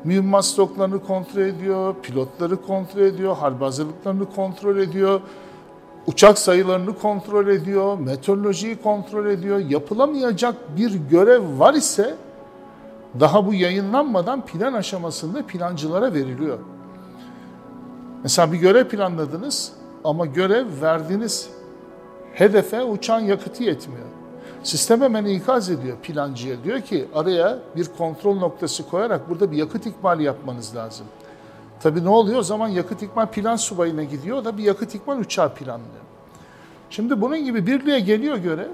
mühimmat 0.04 0.44
stoklarını 0.44 1.04
kontrol 1.04 1.42
ediyor, 1.42 1.94
pilotları 2.02 2.62
kontrol 2.62 3.00
ediyor, 3.00 3.36
harbi 3.36 3.64
hazırlıklarını 3.64 4.30
kontrol 4.34 4.76
ediyor, 4.76 5.20
uçak 6.06 6.38
sayılarını 6.38 6.98
kontrol 6.98 7.46
ediyor, 7.46 7.98
meteorolojiyi 7.98 8.82
kontrol 8.82 9.26
ediyor. 9.26 9.58
Yapılamayacak 9.58 10.76
bir 10.76 10.94
görev 11.10 11.58
var 11.58 11.74
ise 11.74 12.14
daha 13.20 13.46
bu 13.46 13.54
yayınlanmadan 13.54 14.46
plan 14.46 14.72
aşamasında 14.72 15.46
plancılara 15.46 16.14
veriliyor. 16.14 16.58
Mesela 18.22 18.52
bir 18.52 18.58
görev 18.58 18.88
planladınız 18.88 19.72
ama 20.04 20.26
görev 20.26 20.66
verdiğiniz 20.82 21.50
hedefe 22.34 22.82
uçağın 22.82 23.20
yakıtı 23.20 23.62
yetmiyor. 23.62 24.06
Sistem 24.62 25.00
hemen 25.00 25.24
ikaz 25.24 25.70
ediyor 25.70 25.96
plancıya. 26.02 26.64
Diyor 26.64 26.80
ki 26.80 27.08
araya 27.14 27.58
bir 27.76 27.86
kontrol 27.98 28.36
noktası 28.36 28.88
koyarak 28.88 29.30
burada 29.30 29.52
bir 29.52 29.56
yakıt 29.56 29.86
ikmali 29.86 30.22
yapmanız 30.22 30.76
lazım. 30.76 31.06
Tabii 31.80 32.04
ne 32.04 32.08
oluyor? 32.08 32.38
O 32.38 32.42
zaman 32.42 32.68
yakıt 32.68 33.02
ikmal 33.02 33.26
plan 33.26 33.56
subayına 33.56 34.04
gidiyor. 34.04 34.36
O 34.36 34.44
da 34.44 34.58
bir 34.58 34.62
yakıt 34.62 34.94
ikmal 34.94 35.18
uçağı 35.18 35.54
planlıyor. 35.54 36.02
Şimdi 36.90 37.20
bunun 37.20 37.38
gibi 37.38 37.66
birliğe 37.66 38.00
geliyor 38.00 38.36
göre 38.36 38.68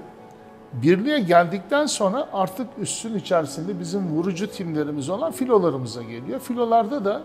birliğe 0.73 1.19
geldikten 1.19 1.85
sonra 1.85 2.27
artık 2.33 2.67
üstün 2.77 3.15
içerisinde 3.15 3.79
bizim 3.79 4.09
vurucu 4.09 4.51
timlerimiz 4.51 5.09
olan 5.09 5.31
filolarımıza 5.31 6.03
geliyor. 6.03 6.39
Filolarda 6.39 7.05
da 7.05 7.21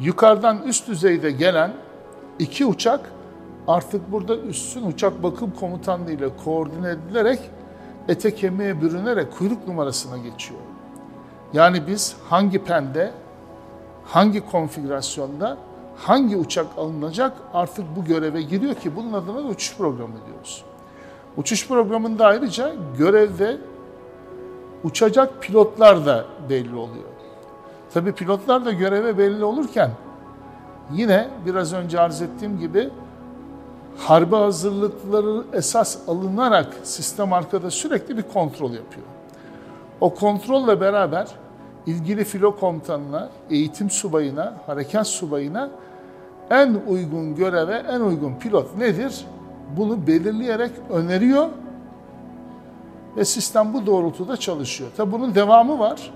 yukarıdan 0.00 0.62
üst 0.62 0.88
düzeyde 0.88 1.30
gelen 1.30 1.72
iki 2.38 2.66
uçak 2.66 3.12
artık 3.68 4.12
burada 4.12 4.36
üstün 4.36 4.86
uçak 4.86 5.22
bakım 5.22 5.52
komutanlığı 5.60 6.12
ile 6.12 6.28
koordine 6.44 6.90
edilerek 6.90 7.40
ete 8.08 8.34
kemiğe 8.34 8.80
bürünerek 8.82 9.38
kuyruk 9.38 9.68
numarasına 9.68 10.18
geçiyor. 10.18 10.60
Yani 11.52 11.86
biz 11.86 12.16
hangi 12.28 12.64
pende, 12.64 13.12
hangi 14.04 14.50
konfigürasyonda, 14.50 15.56
hangi 15.96 16.36
uçak 16.36 16.66
alınacak 16.76 17.36
artık 17.54 17.84
bu 17.96 18.04
göreve 18.04 18.42
giriyor 18.42 18.74
ki 18.74 18.96
bunun 18.96 19.12
adına 19.12 19.44
da 19.44 19.48
uçuş 19.48 19.76
programı 19.76 20.14
diyoruz. 20.26 20.64
Uçuş 21.36 21.68
programında 21.68 22.26
ayrıca 22.26 22.72
görevde 22.98 23.56
uçacak 24.84 25.42
pilotlar 25.42 26.06
da 26.06 26.24
belli 26.50 26.74
oluyor. 26.74 27.04
Tabii 27.94 28.12
pilotlar 28.12 28.64
da 28.64 28.72
göreve 28.72 29.18
belli 29.18 29.44
olurken 29.44 29.90
yine 30.92 31.28
biraz 31.46 31.72
önce 31.72 32.00
arz 32.00 32.22
ettiğim 32.22 32.58
gibi 32.58 32.90
harbi 33.98 34.36
hazırlıkları 34.36 35.44
esas 35.52 36.08
alınarak 36.08 36.76
sistem 36.82 37.32
arkada 37.32 37.70
sürekli 37.70 38.16
bir 38.16 38.22
kontrol 38.22 38.72
yapıyor. 38.72 39.06
O 40.00 40.14
kontrolle 40.14 40.80
beraber 40.80 41.28
ilgili 41.86 42.24
filo 42.24 42.56
komutanına, 42.56 43.28
eğitim 43.50 43.90
subayına, 43.90 44.54
harekat 44.66 45.06
subayına 45.06 45.70
en 46.50 46.80
uygun 46.88 47.34
göreve, 47.36 47.74
en 47.74 48.00
uygun 48.00 48.34
pilot 48.34 48.76
nedir? 48.76 49.24
Bunu 49.76 50.06
belirleyerek 50.06 50.70
öneriyor 50.90 51.48
ve 53.16 53.24
sistem 53.24 53.74
bu 53.74 53.86
doğrultuda 53.86 54.36
çalışıyor. 54.36 54.90
Tabi 54.96 55.12
bunun 55.12 55.34
devamı 55.34 55.78
var. 55.78 56.10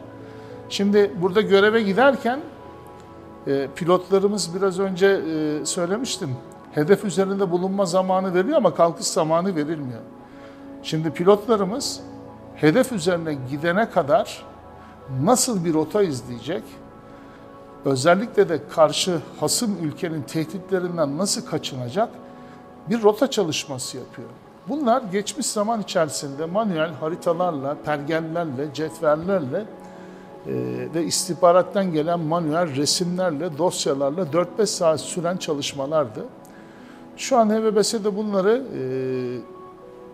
Şimdi 0.68 1.10
burada 1.22 1.40
göreve 1.40 1.82
giderken 1.82 2.40
pilotlarımız 3.76 4.54
biraz 4.54 4.78
önce 4.78 5.06
e, 5.06 5.66
söylemiştim 5.66 6.36
hedef 6.72 7.04
üzerinde 7.04 7.50
bulunma 7.50 7.86
zamanı 7.86 8.34
veriliyor 8.34 8.56
ama 8.56 8.74
kalkış 8.74 9.06
zamanı 9.06 9.56
verilmiyor. 9.56 10.00
Şimdi 10.82 11.10
pilotlarımız 11.10 12.00
hedef 12.54 12.92
üzerine 12.92 13.38
gidene 13.50 13.90
kadar 13.90 14.44
nasıl 15.22 15.64
bir 15.64 15.74
rota 15.74 16.02
izleyecek? 16.02 16.62
Özellikle 17.84 18.48
de 18.48 18.68
karşı 18.68 19.20
hasım 19.40 19.76
ülkenin 19.82 20.22
tehditlerinden 20.22 21.18
nasıl 21.18 21.46
kaçınacak? 21.46 22.08
Bir 22.90 23.02
rota 23.02 23.30
çalışması 23.30 23.96
yapıyor. 23.96 24.28
Bunlar 24.68 25.02
geçmiş 25.02 25.46
zaman 25.46 25.80
içerisinde 25.80 26.46
manuel 26.46 26.94
haritalarla, 26.94 27.76
pergellerle, 27.84 28.74
cetvellerle 28.74 29.58
e, 29.58 29.64
ve 30.94 31.04
istihbarattan 31.04 31.92
gelen 31.92 32.20
manuel 32.20 32.76
resimlerle, 32.76 33.58
dosyalarla 33.58 34.22
4-5 34.22 34.66
saat 34.66 35.00
süren 35.00 35.36
çalışmalardı. 35.36 36.24
Şu 37.16 37.36
an 37.36 37.50
HVBS'de 37.50 38.16
bunları 38.16 38.62
e, 38.78 38.82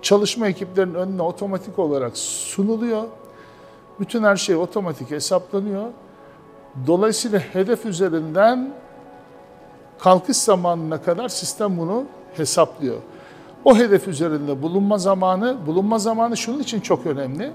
çalışma 0.03 0.49
ekiplerinin 0.49 0.95
önüne 0.95 1.23
otomatik 1.23 1.79
olarak 1.79 2.17
sunuluyor. 2.19 3.03
Bütün 4.01 4.25
her 4.25 4.37
şey 4.37 4.57
otomatik 4.57 5.11
hesaplanıyor. 5.11 5.85
Dolayısıyla 6.87 7.39
hedef 7.39 7.87
üzerinden 7.87 8.73
kalkış 9.99 10.37
zamanına 10.37 11.03
kadar 11.03 11.29
sistem 11.29 11.79
bunu 11.79 12.05
hesaplıyor. 12.37 12.97
O 13.65 13.77
hedef 13.77 14.09
üzerinde 14.09 14.63
bulunma 14.63 14.99
zamanı, 14.99 15.57
bulunma 15.67 15.99
zamanı 15.99 16.37
şunun 16.37 16.61
için 16.61 16.81
çok 16.81 17.07
önemli. 17.07 17.53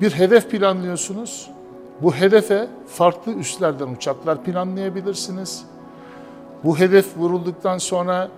Bir 0.00 0.10
hedef 0.10 0.50
planlıyorsunuz. 0.50 1.50
Bu 2.02 2.14
hedefe 2.14 2.68
farklı 2.86 3.32
üslerden 3.32 3.88
uçaklar 3.88 4.44
planlayabilirsiniz. 4.44 5.64
Bu 6.64 6.78
hedef 6.78 7.16
vurulduktan 7.16 7.78
sonra 7.78 8.28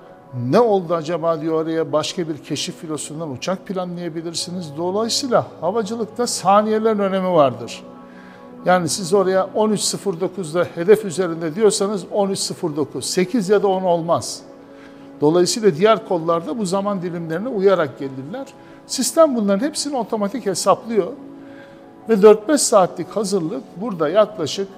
ne 0.51 0.61
oldu 0.61 0.95
acaba 0.95 1.41
diyor 1.41 1.63
oraya 1.65 1.93
başka 1.93 2.29
bir 2.29 2.39
keşif 2.39 2.77
filosundan 2.77 3.31
uçak 3.31 3.67
planlayabilirsiniz. 3.67 4.73
Dolayısıyla 4.77 5.47
havacılıkta 5.61 6.27
saniyelerin 6.27 6.99
önemi 6.99 7.31
vardır. 7.33 7.83
Yani 8.65 8.89
siz 8.89 9.15
oraya 9.15 9.49
13.09'da 9.55 10.67
hedef 10.75 11.05
üzerinde 11.05 11.55
diyorsanız 11.55 12.05
13.09, 12.05 13.03
8 13.03 13.49
ya 13.49 13.63
da 13.63 13.69
10 13.69 13.83
olmaz. 13.83 14.41
Dolayısıyla 15.21 15.77
diğer 15.77 16.09
kollarda 16.09 16.59
bu 16.59 16.67
zaman 16.67 17.03
dilimlerine 17.03 17.49
uyarak 17.49 17.99
gelirler. 17.99 18.47
Sistem 18.87 19.37
bunların 19.37 19.67
hepsini 19.67 19.97
otomatik 19.97 20.47
hesaplıyor. 20.47 21.07
Ve 22.09 22.15
4-5 22.15 22.59
saatlik 22.59 23.09
hazırlık 23.09 23.63
burada 23.77 24.09
yaklaşık 24.09 24.69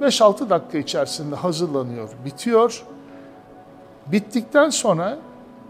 5-6 0.00 0.50
dakika 0.50 0.78
içerisinde 0.78 1.34
hazırlanıyor, 1.34 2.08
bitiyor. 2.24 2.84
Bittikten 4.06 4.70
sonra 4.70 5.18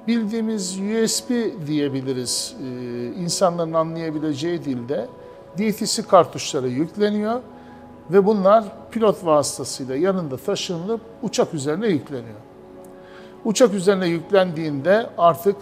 bildiğimiz 0.08 0.80
USB 0.80 1.30
diyebiliriz 1.66 2.56
insanların 3.18 3.72
anlayabileceği 3.72 4.64
dilde 4.64 5.08
DTC 5.58 6.02
kartuşlara 6.02 6.66
yükleniyor 6.66 7.40
Ve 8.10 8.26
bunlar 8.26 8.64
pilot 8.90 9.24
vasıtasıyla 9.24 9.96
yanında 9.96 10.36
taşınılıp 10.36 11.00
uçak 11.22 11.54
üzerine 11.54 11.88
yükleniyor. 11.88 12.40
Uçak 13.44 13.74
üzerine 13.74 14.08
yüklendiğinde 14.08 15.10
artık 15.18 15.56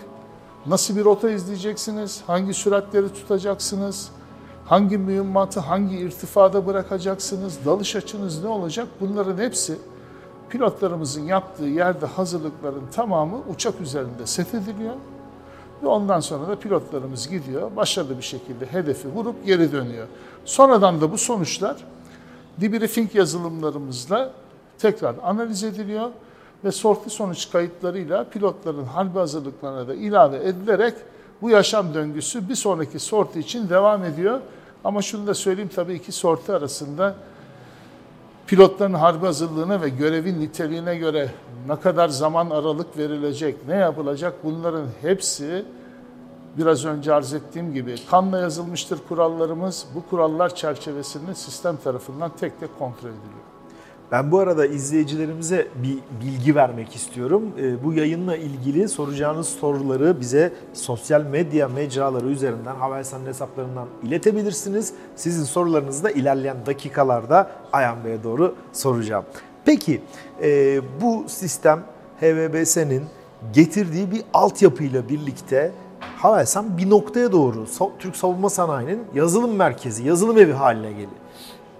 nasıl 0.66 0.96
bir 0.96 1.04
rota 1.04 1.30
izleyeceksiniz, 1.30 2.22
hangi 2.26 2.54
süratleri 2.54 3.12
tutacaksınız, 3.12 4.10
hangi 4.64 4.98
mühimmatı 4.98 5.60
hangi 5.60 5.96
irtifada 5.96 6.66
bırakacaksınız, 6.66 7.58
dalış 7.66 7.96
açınız 7.96 8.44
ne 8.44 8.48
olacak 8.48 8.88
bunların 9.00 9.38
hepsi 9.38 9.78
pilotlarımızın 10.48 11.22
yaptığı 11.22 11.64
yerde 11.64 12.06
hazırlıkların 12.06 12.86
tamamı 12.94 13.36
uçak 13.54 13.80
üzerinde 13.80 14.26
set 14.26 14.54
ediliyor. 14.54 14.94
Ve 15.82 15.86
ondan 15.86 16.20
sonra 16.20 16.48
da 16.48 16.58
pilotlarımız 16.58 17.28
gidiyor, 17.28 17.76
başarılı 17.76 18.16
bir 18.18 18.22
şekilde 18.22 18.66
hedefi 18.66 19.08
vurup 19.08 19.46
geri 19.46 19.72
dönüyor. 19.72 20.06
Sonradan 20.44 21.00
da 21.00 21.12
bu 21.12 21.18
sonuçlar 21.18 21.76
debriefing 22.60 23.14
yazılımlarımızla 23.14 24.32
tekrar 24.78 25.14
analiz 25.22 25.64
ediliyor 25.64 26.10
ve 26.64 26.72
sorti 26.72 27.10
sonuç 27.10 27.50
kayıtlarıyla 27.50 28.24
pilotların 28.24 28.84
harbi 28.84 29.18
hazırlıklarına 29.18 29.88
da 29.88 29.94
ilave 29.94 30.36
edilerek 30.36 30.94
bu 31.42 31.50
yaşam 31.50 31.94
döngüsü 31.94 32.48
bir 32.48 32.54
sonraki 32.54 32.98
sorti 32.98 33.40
için 33.40 33.68
devam 33.68 34.04
ediyor. 34.04 34.40
Ama 34.84 35.02
şunu 35.02 35.26
da 35.26 35.34
söyleyeyim 35.34 35.70
tabii 35.74 35.94
iki 35.94 36.12
sorti 36.12 36.52
arasında 36.52 37.14
pilotların 38.46 38.94
harbi 38.94 39.26
hazırlığına 39.26 39.80
ve 39.80 39.88
görevin 39.88 40.40
niteliğine 40.40 40.96
göre 40.96 41.30
ne 41.68 41.80
kadar 41.80 42.08
zaman 42.08 42.50
aralık 42.50 42.98
verilecek, 42.98 43.56
ne 43.68 43.74
yapılacak 43.74 44.34
bunların 44.44 44.86
hepsi 45.00 45.64
biraz 46.58 46.84
önce 46.84 47.14
arz 47.14 47.34
ettiğim 47.34 47.74
gibi 47.74 47.94
kanla 48.10 48.38
yazılmıştır 48.38 48.98
kurallarımız. 49.08 49.86
Bu 49.94 50.10
kurallar 50.10 50.54
çerçevesinde 50.54 51.34
sistem 51.34 51.76
tarafından 51.76 52.30
tek 52.40 52.60
tek 52.60 52.78
kontrol 52.78 53.08
ediliyor. 53.08 53.51
Ben 54.12 54.32
bu 54.32 54.38
arada 54.38 54.66
izleyicilerimize 54.66 55.68
bir 55.82 55.98
bilgi 56.20 56.54
vermek 56.54 56.94
istiyorum. 56.94 57.42
Ee, 57.58 57.84
bu 57.84 57.92
yayınla 57.92 58.36
ilgili 58.36 58.88
soracağınız 58.88 59.48
soruları 59.48 60.20
bize 60.20 60.52
sosyal 60.72 61.22
medya 61.22 61.68
mecraları 61.68 62.26
üzerinden 62.26 62.74
Havelsan'ın 62.74 63.26
hesaplarından 63.26 63.88
iletebilirsiniz. 64.02 64.92
Sizin 65.16 65.44
sorularınızı 65.44 66.04
da 66.04 66.10
ilerleyen 66.10 66.56
dakikalarda 66.66 67.50
Ayhan 67.72 68.04
Bey'e 68.04 68.22
doğru 68.24 68.54
soracağım. 68.72 69.24
Peki 69.64 70.02
e, 70.42 70.80
bu 71.00 71.24
sistem 71.28 71.82
HVBS'nin 72.20 73.04
getirdiği 73.52 74.10
bir 74.10 74.22
altyapıyla 74.34 75.08
birlikte 75.08 75.72
Havelsan 76.00 76.78
bir 76.78 76.90
noktaya 76.90 77.32
doğru 77.32 77.66
Türk 77.98 78.16
Savunma 78.16 78.50
Sanayi'nin 78.50 79.02
yazılım 79.14 79.56
merkezi, 79.56 80.04
yazılım 80.08 80.38
evi 80.38 80.52
haline 80.52 80.90
geliyor. 80.90 81.10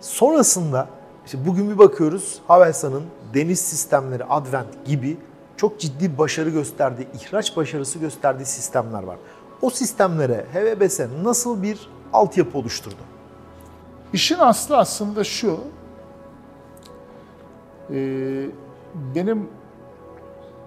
Sonrasında 0.01 0.89
işte 1.27 1.39
bugün 1.47 1.71
bir 1.71 1.79
bakıyoruz 1.79 2.41
Havelsan'ın 2.49 3.03
deniz 3.35 3.61
sistemleri 3.61 4.25
Advent 4.25 4.87
gibi 4.87 5.17
çok 5.57 5.81
ciddi 5.81 6.19
başarı 6.19 6.51
gösterdiği, 6.51 7.09
ihraç 7.15 7.57
başarısı 7.57 7.99
gösterdiği 7.99 8.47
sistemler 8.47 9.03
var. 9.03 9.17
O 9.63 9.71
sistemlere 9.71 10.47
HVBS 10.53 11.01
nasıl 11.23 11.63
bir 11.63 11.89
altyapı 12.13 12.59
oluşturdu? 12.59 12.95
İşin 14.13 14.39
aslı 14.39 14.77
aslında 14.77 15.25
şu, 15.25 15.61
benim 19.15 19.49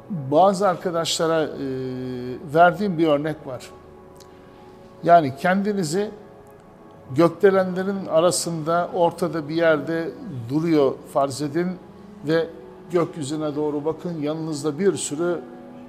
bazı 0.09 0.67
arkadaşlara 0.67 1.49
verdiğim 2.53 2.97
bir 2.97 3.07
örnek 3.07 3.47
var. 3.47 3.69
Yani 5.03 5.35
kendinizi 5.35 6.11
gökdelenlerin 7.11 8.05
arasında 8.05 8.89
ortada 8.93 9.49
bir 9.49 9.55
yerde 9.55 10.11
duruyor 10.49 10.93
farz 11.13 11.41
edin 11.41 11.67
ve 12.27 12.49
gökyüzüne 12.91 13.55
doğru 13.55 13.85
bakın 13.85 14.21
yanınızda 14.21 14.79
bir 14.79 14.95
sürü 14.95 15.41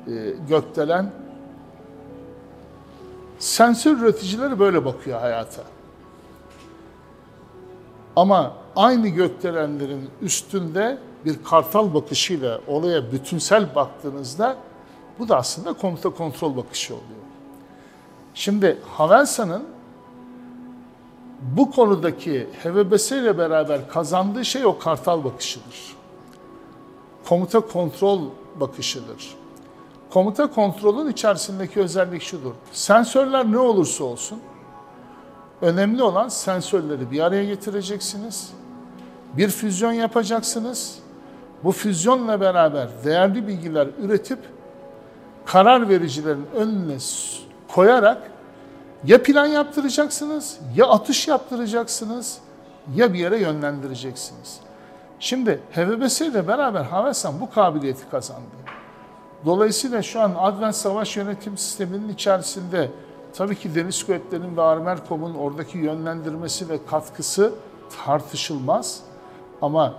e, 0.07 0.13
gökdelen 0.49 1.11
sensör 3.39 3.97
üreticileri 3.97 4.59
böyle 4.59 4.85
bakıyor 4.85 5.21
hayata. 5.21 5.63
Ama 8.17 8.53
aynı 8.77 9.09
gökdelenlerin 9.09 10.11
üstünde 10.23 10.99
bir 11.25 11.45
kartal 11.45 11.95
bakışıyla 11.95 12.61
olaya 12.67 13.13
bütünsel 13.13 13.75
baktığınızda 13.75 14.57
bu 15.19 15.29
da 15.29 15.37
aslında 15.37 15.73
komuta 15.73 16.11
kontrol 16.11 16.57
bakışı 16.57 16.95
oluyor. 16.95 17.07
Şimdi 18.35 18.79
Havelsan'ın 18.93 19.65
bu 21.41 21.71
konudaki 21.71 22.49
HVBS 22.63 23.13
ile 23.13 23.39
beraber 23.39 23.89
kazandığı 23.89 24.45
şey 24.45 24.67
o 24.67 24.79
kartal 24.79 25.25
bakışıdır. 25.25 25.97
Komuta 27.29 27.61
kontrol 27.61 28.21
bakışıdır. 28.61 29.35
Komuta 30.11 30.51
kontrolün 30.51 31.11
içerisindeki 31.11 31.81
özellik 31.81 32.23
şudur. 32.23 32.53
Sensörler 32.73 33.53
ne 33.53 33.59
olursa 33.59 34.05
olsun, 34.05 34.41
önemli 35.61 36.03
olan 36.03 36.29
sensörleri 36.29 37.11
bir 37.11 37.21
araya 37.21 37.45
getireceksiniz. 37.45 38.53
Bir 39.37 39.49
füzyon 39.49 39.93
yapacaksınız. 39.93 40.99
Bu 41.65 41.73
füzyonla 41.73 42.41
beraber 42.41 42.89
değerli 43.05 43.49
bilgiler 43.49 43.89
üretip 44.03 44.39
karar 45.47 45.89
vericilerin 45.89 46.47
önüne 46.55 46.97
koyarak 47.75 48.31
ya 49.05 49.23
plan 49.23 49.47
yaptıracaksınız, 49.47 50.59
ya 50.77 50.87
atış 50.87 51.29
yaptıracaksınız, 51.29 52.39
ya 52.95 53.13
bir 53.13 53.19
yere 53.19 53.39
yönlendireceksiniz. 53.39 54.61
Şimdi 55.21 55.61
HVBS 55.73 56.21
ile 56.21 56.49
beraber 56.49 56.85
Havelsan 56.85 57.41
bu 57.41 57.51
kabiliyeti 57.51 58.11
kazandı. 58.11 58.57
Dolayısıyla 59.45 60.03
şu 60.03 60.21
an 60.21 60.35
Advent 60.39 60.75
Savaş 60.75 61.17
Yönetim 61.17 61.59
Sistemi'nin 61.59 62.09
içerisinde 62.09 62.91
tabii 63.35 63.57
ki 63.57 63.75
Deniz 63.75 64.07
Kuvvetleri'nin 64.07 64.57
ve 64.57 64.63
Armerkom'un 64.63 65.35
oradaki 65.35 65.79
yönlendirmesi 65.79 66.69
ve 66.69 66.79
katkısı 66.87 67.53
tartışılmaz. 68.05 69.01
Ama 69.63 69.95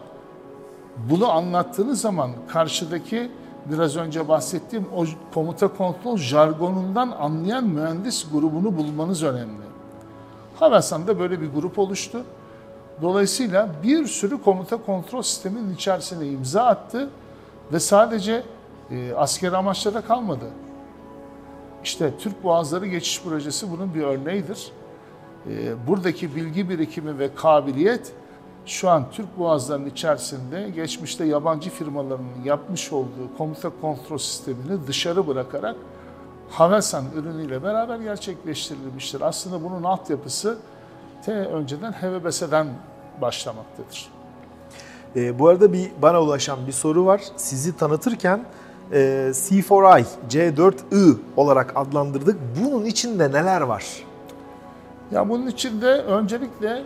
bunu 1.10 1.32
anlattığınız 1.32 2.02
zaman 2.02 2.32
karşıdaki 2.48 3.32
biraz 3.72 3.98
önce 3.98 4.28
bahsettiğim 4.28 4.86
o 4.96 5.06
komuta 5.34 5.68
kontrol 5.68 6.18
jargonundan 6.18 7.12
anlayan 7.20 7.68
mühendis 7.68 8.32
grubunu 8.32 8.78
bulmanız 8.78 9.24
önemli. 9.24 9.68
Havelsan'da 10.60 11.20
böyle 11.20 11.42
bir 11.42 11.52
grup 11.52 11.80
oluştu. 11.80 12.24
Dolayısıyla 13.02 13.70
bir 13.84 14.06
sürü 14.06 14.42
komuta 14.42 14.78
kontrol 14.78 15.22
sisteminin 15.22 15.76
içerisine 15.76 16.28
imza 16.28 16.64
attı 16.64 17.10
ve 17.74 17.80
sadece 17.80 18.44
e, 18.92 19.14
asker 19.14 19.54
amaçlara 19.54 20.02
kalmadı. 20.02 20.46
İşte 21.84 22.14
Türk 22.20 22.44
Boğazları 22.44 22.88
Geçiş 22.88 23.22
Projesi 23.24 23.72
bunun 23.72 23.94
bir 23.94 24.02
örneğidir. 24.02 24.72
E, 25.50 25.88
buradaki 25.88 26.36
bilgi 26.36 26.70
birikimi 26.70 27.20
ve 27.20 27.36
kabiliyet 27.36 28.14
şu 28.68 28.90
an 28.90 29.06
Türk 29.12 29.40
boğazlarının 29.40 29.90
içerisinde 29.90 30.70
geçmişte 30.70 31.26
yabancı 31.26 31.70
firmaların 31.70 32.26
yapmış 32.46 32.94
olduğu 32.94 33.38
komuta 33.38 33.72
kontrol 33.82 34.18
sistemini 34.18 34.88
dışarı 34.88 35.28
bırakarak 35.28 35.76
Havelsan 36.50 37.06
ürünüyle 37.16 37.64
beraber 37.64 38.00
gerçekleştirilmiştir. 38.00 39.22
Aslında 39.22 39.64
bunun 39.64 39.84
altyapısı 39.84 40.58
te 41.26 41.32
önceden 41.32 41.92
HVBS'den 41.92 42.68
başlamaktadır. 43.22 44.10
E, 45.16 45.40
bu 45.40 45.48
arada 45.48 45.74
bir 45.74 45.92
bana 46.02 46.22
ulaşan 46.22 46.68
bir 46.68 46.72
soru 46.72 47.06
var. 47.06 47.22
Sizi 47.36 47.78
tanıtırken 47.78 48.44
e, 48.92 48.98
C4I, 49.34 50.06
C4I 50.30 51.18
olarak 51.38 51.74
adlandırdık. 51.76 52.38
Bunun 52.62 52.86
içinde 52.86 53.32
neler 53.32 53.62
var? 53.62 53.86
Ya 55.12 55.30
bunun 55.30 55.48
içinde 55.48 55.88
öncelikle 55.88 56.84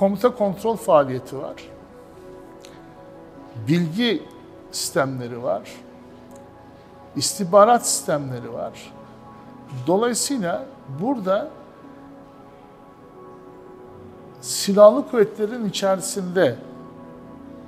komuta 0.00 0.34
kontrol 0.34 0.76
faaliyeti 0.76 1.38
var. 1.38 1.54
Bilgi 3.68 4.22
sistemleri 4.70 5.42
var. 5.42 5.62
istihbarat 7.16 7.86
sistemleri 7.86 8.52
var. 8.52 8.92
Dolayısıyla 9.86 10.64
burada 11.00 11.48
silahlı 14.40 15.10
kuvvetlerin 15.10 15.68
içerisinde 15.68 16.56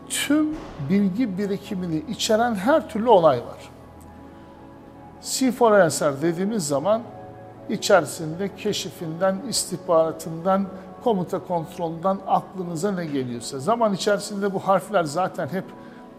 tüm 0.08 0.56
bilgi 0.90 1.38
birikimini 1.38 1.96
içeren 2.08 2.54
her 2.54 2.88
türlü 2.88 3.08
olay 3.08 3.38
var. 3.38 3.70
C4ISR 5.22 6.22
dediğimiz 6.22 6.68
zaman 6.68 7.02
içerisinde 7.68 8.56
keşifinden, 8.56 9.42
istihbaratından, 9.48 10.66
komuta 11.04 11.38
kontrolünden 11.38 12.18
aklınıza 12.26 12.92
ne 12.92 13.06
geliyorsa. 13.06 13.58
Zaman 13.58 13.94
içerisinde 13.94 14.54
bu 14.54 14.58
harfler 14.58 15.04
zaten 15.04 15.48
hep 15.48 15.64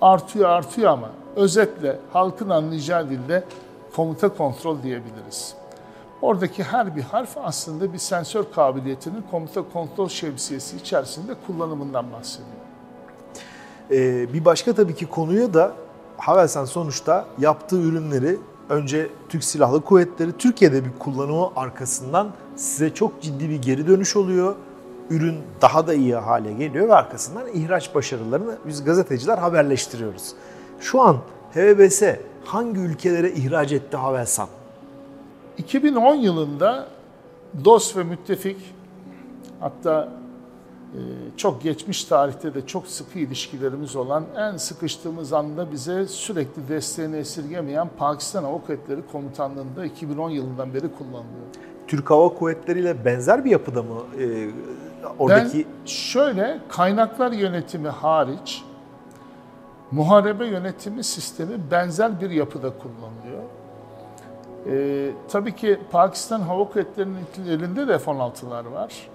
artıyor 0.01 0.49
artıyor 0.49 0.91
ama 0.91 1.09
özetle 1.35 1.99
halkın 2.13 2.49
anlayacağı 2.49 3.09
dilde 3.09 3.43
komuta 3.95 4.29
kontrol 4.29 4.83
diyebiliriz. 4.83 5.55
Oradaki 6.21 6.63
her 6.63 6.95
bir 6.95 7.01
harf 7.01 7.37
aslında 7.43 7.93
bir 7.93 7.97
sensör 7.97 8.43
kabiliyetinin 8.55 9.23
komuta 9.31 9.63
kontrol 9.73 10.09
şemsiyesi 10.09 10.77
içerisinde 10.77 11.33
kullanımından 11.47 12.05
bahsediyor. 12.11 12.63
Ee, 13.91 14.33
bir 14.33 14.45
başka 14.45 14.73
tabii 14.73 14.95
ki 14.95 15.05
konuya 15.05 15.53
da 15.53 15.73
Havelsan 16.17 16.65
sonuçta 16.65 17.25
yaptığı 17.39 17.79
ürünleri 17.79 18.37
önce 18.69 19.09
Türk 19.29 19.43
Silahlı 19.43 19.81
Kuvvetleri 19.81 20.37
Türkiye'de 20.37 20.85
bir 20.85 20.91
kullanımı 20.99 21.49
arkasından 21.55 22.27
size 22.55 22.93
çok 22.93 23.21
ciddi 23.21 23.49
bir 23.49 23.61
geri 23.61 23.87
dönüş 23.87 24.15
oluyor. 24.15 24.55
Ürün 25.09 25.37
daha 25.61 25.87
da 25.87 25.93
iyi 25.93 26.15
hale 26.15 26.53
geliyor 26.53 26.87
ve 26.87 26.93
arkasından 26.93 27.47
ihraç 27.53 27.95
başarılarını 27.95 28.57
biz 28.67 28.83
gazeteciler 28.83 29.37
haberleştiriyoruz. 29.37 30.33
Şu 30.79 31.01
an 31.01 31.17
HVBS 31.53 32.03
hangi 32.45 32.79
ülkelere 32.79 33.31
ihraç 33.31 33.71
etti 33.71 33.97
Havelsan? 33.97 34.47
2010 35.57 36.15
yılında 36.15 36.87
dost 37.65 37.97
ve 37.97 38.03
müttefik 38.03 38.57
hatta 39.59 40.09
e, 40.93 40.99
çok 41.37 41.63
geçmiş 41.63 42.03
tarihte 42.03 42.53
de 42.53 42.67
çok 42.67 42.87
sıkı 42.87 43.19
ilişkilerimiz 43.19 43.95
olan 43.95 44.25
en 44.37 44.57
sıkıştığımız 44.57 45.33
anda 45.33 45.71
bize 45.71 46.07
sürekli 46.07 46.67
desteğini 46.69 47.15
esirgemeyen 47.17 47.89
Pakistan 47.97 48.43
Hava 48.43 48.61
Kuvvetleri 48.61 49.01
Komutanlığı'nda 49.11 49.85
2010 49.85 50.29
yılından 50.29 50.73
beri 50.73 50.95
kullanılıyor. 50.97 51.45
Türk 51.87 52.11
Hava 52.11 52.29
Kuvvetleri 52.29 52.79
ile 52.79 53.05
benzer 53.05 53.45
bir 53.45 53.51
yapıda 53.51 53.83
mı 53.83 54.01
e, 54.19 54.49
oradaki? 55.19 55.57
Ben 55.57 55.85
şöyle 55.85 56.59
kaynaklar 56.69 57.31
yönetimi 57.31 57.89
hariç 57.89 58.63
muharebe 59.91 60.45
yönetimi 60.45 61.03
sistemi 61.03 61.71
benzer 61.71 62.21
bir 62.21 62.29
yapıda 62.29 62.69
kullanılıyor. 62.69 63.43
Ee, 64.69 65.11
tabii 65.29 65.55
ki 65.55 65.79
Pakistan 65.91 66.41
Hava 66.41 66.67
Kuvvetleri'nin 66.67 67.49
elinde 67.49 67.87
de 67.87 67.99
F-16'lar 67.99 68.71
var. 68.71 69.07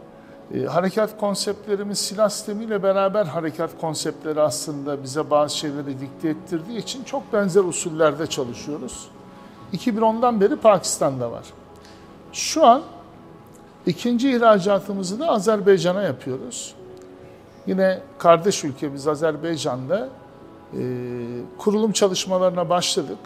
Ee, 0.54 0.64
harekat 0.64 1.20
konseptlerimiz 1.20 1.98
silah 1.98 2.28
sistemiyle 2.28 2.82
beraber 2.82 3.24
harekat 3.24 3.70
konseptleri 3.80 4.40
aslında 4.40 5.02
bize 5.02 5.30
bazı 5.30 5.56
şeyleri 5.56 6.00
dikte 6.00 6.28
ettirdiği 6.28 6.78
için 6.78 7.04
çok 7.04 7.32
benzer 7.32 7.64
usullerde 7.64 8.26
çalışıyoruz. 8.26 9.08
2010'dan 9.72 10.40
beri 10.40 10.56
Pakistan'da 10.56 11.32
var. 11.32 11.44
Şu 12.32 12.66
an 12.66 12.82
ikinci 13.88 14.30
ihracatımızı 14.30 15.20
da 15.20 15.28
Azerbaycan'a 15.28 16.02
yapıyoruz. 16.02 16.74
Yine 17.66 18.00
kardeş 18.18 18.64
ülkemiz 18.64 19.08
Azerbaycan'da 19.08 20.08
e, 20.72 20.80
kurulum 21.58 21.92
çalışmalarına 21.92 22.68
başladık. 22.68 23.18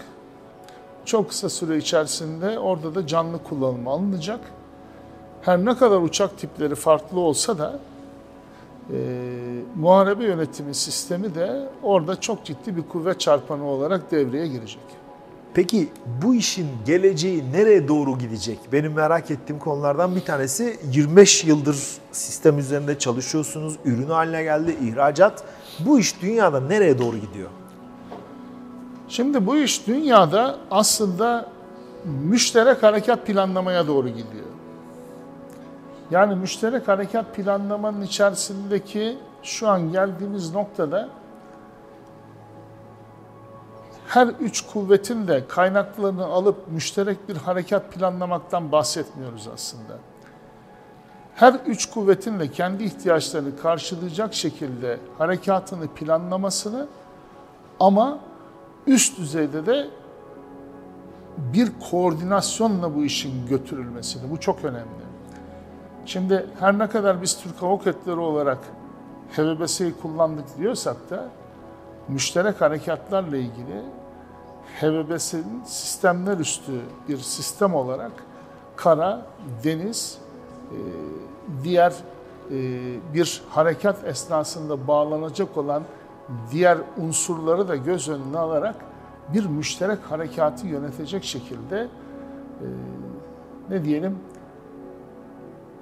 Çok 1.04 1.28
kısa 1.28 1.48
süre 1.48 1.76
içerisinde 1.76 2.58
orada 2.58 2.94
da 2.94 3.06
canlı 3.06 3.42
kullanıma 3.42 3.92
alınacak. 3.92 4.40
Her 5.42 5.64
ne 5.64 5.76
kadar 5.76 6.00
uçak 6.00 6.38
tipleri 6.38 6.74
farklı 6.74 7.20
olsa 7.20 7.58
da 7.58 7.78
e, 8.92 8.96
muharebe 9.76 10.24
yönetimi 10.24 10.74
sistemi 10.74 11.34
de 11.34 11.68
orada 11.82 12.20
çok 12.20 12.44
ciddi 12.44 12.76
bir 12.76 12.82
kuvvet 12.82 13.20
çarpanı 13.20 13.64
olarak 13.64 14.10
devreye 14.10 14.46
girecek. 14.46 15.01
Peki 15.54 15.88
bu 16.22 16.34
işin 16.34 16.68
geleceği 16.86 17.52
nereye 17.52 17.88
doğru 17.88 18.18
gidecek? 18.18 18.58
Benim 18.72 18.92
merak 18.92 19.30
ettiğim 19.30 19.58
konulardan 19.58 20.16
bir 20.16 20.20
tanesi 20.20 20.78
25 20.92 21.44
yıldır 21.44 21.76
sistem 22.12 22.58
üzerinde 22.58 22.98
çalışıyorsunuz, 22.98 23.74
ürün 23.84 24.08
haline 24.08 24.42
geldi, 24.42 24.76
ihracat. 24.82 25.44
Bu 25.78 25.98
iş 25.98 26.22
dünyada 26.22 26.60
nereye 26.60 26.98
doğru 26.98 27.16
gidiyor? 27.16 27.48
Şimdi 29.08 29.46
bu 29.46 29.56
iş 29.56 29.86
dünyada 29.86 30.58
aslında 30.70 31.48
müşterek 32.04 32.82
harekat 32.82 33.26
planlamaya 33.26 33.86
doğru 33.86 34.08
gidiyor. 34.08 34.46
Yani 36.10 36.36
müşterek 36.36 36.88
harekat 36.88 37.34
planlamanın 37.36 38.02
içerisindeki 38.02 39.18
şu 39.42 39.68
an 39.68 39.92
geldiğimiz 39.92 40.54
noktada 40.54 41.08
her 44.12 44.26
üç 44.26 44.60
kuvvetin 44.60 45.28
de 45.28 45.46
kaynaklarını 45.48 46.24
alıp 46.24 46.68
müşterek 46.68 47.28
bir 47.28 47.36
harekat 47.36 47.92
planlamaktan 47.92 48.72
bahsetmiyoruz 48.72 49.48
aslında. 49.54 49.98
Her 51.34 51.54
üç 51.66 51.90
kuvvetin 51.90 52.40
de 52.40 52.50
kendi 52.50 52.84
ihtiyaçlarını 52.84 53.56
karşılayacak 53.56 54.34
şekilde 54.34 54.98
harekatını 55.18 55.88
planlamasını 55.88 56.86
ama 57.80 58.18
üst 58.86 59.18
düzeyde 59.18 59.66
de 59.66 59.88
bir 61.38 61.72
koordinasyonla 61.90 62.94
bu 62.94 63.04
işin 63.04 63.46
götürülmesini. 63.46 64.30
Bu 64.30 64.40
çok 64.40 64.64
önemli. 64.64 65.04
Şimdi 66.06 66.46
her 66.60 66.78
ne 66.78 66.88
kadar 66.88 67.22
biz 67.22 67.38
Türk 67.38 67.62
Hava 67.62 67.78
Kuvvetleri 67.78 68.18
olarak 68.20 68.58
HVBS'yi 69.36 69.94
kullandık 70.02 70.58
diyorsak 70.58 71.10
da 71.10 71.28
müşterek 72.08 72.60
harekatlarla 72.60 73.36
ilgili 73.36 74.01
HVBS'nin 74.80 75.64
sistemler 75.64 76.38
üstü 76.38 76.72
bir 77.08 77.18
sistem 77.18 77.74
olarak 77.74 78.12
kara, 78.76 79.26
deniz, 79.64 80.18
e, 80.70 80.76
diğer 81.64 81.92
e, 82.50 82.54
bir 83.14 83.42
harekat 83.48 84.04
esnasında 84.04 84.88
bağlanacak 84.88 85.56
olan 85.56 85.82
diğer 86.52 86.78
unsurları 86.98 87.68
da 87.68 87.76
göz 87.76 88.08
önüne 88.08 88.38
alarak 88.38 88.76
bir 89.34 89.46
müşterek 89.46 89.98
harekatı 90.10 90.66
yönetecek 90.66 91.24
şekilde 91.24 91.80
e, 91.80 92.66
ne 93.70 93.84
diyelim 93.84 94.18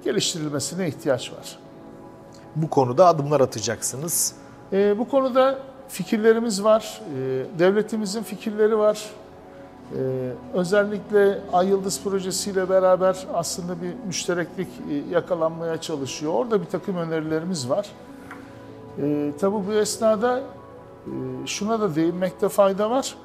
geliştirilmesine 0.03 0.87
ihtiyaç 0.87 1.33
var. 1.33 1.59
Bu 2.55 2.69
konuda 2.69 3.07
adımlar 3.07 3.41
atacaksınız. 3.41 4.35
Bu 4.71 5.07
konuda 5.09 5.59
fikirlerimiz 5.91 6.63
var, 6.63 7.01
e, 7.15 7.45
devletimizin 7.59 8.23
fikirleri 8.23 8.77
var. 8.77 9.09
E, 9.97 10.31
özellikle 10.53 11.39
Ay 11.53 11.67
Yıldız 11.67 12.03
projesiyle 12.03 12.69
beraber 12.69 13.27
aslında 13.33 13.81
bir 13.81 13.93
müştereklik 14.07 14.67
e, 14.89 14.93
yakalanmaya 15.13 15.81
çalışıyor. 15.81 16.33
Orada 16.33 16.61
bir 16.61 16.65
takım 16.65 16.97
önerilerimiz 16.97 17.69
var. 17.69 17.89
E, 18.97 19.33
bu 19.41 19.73
esnada 19.73 20.41
şuna 21.45 21.79
da 21.79 21.95
değinmekte 21.95 22.49
fayda 22.49 22.89
var. 22.89 23.15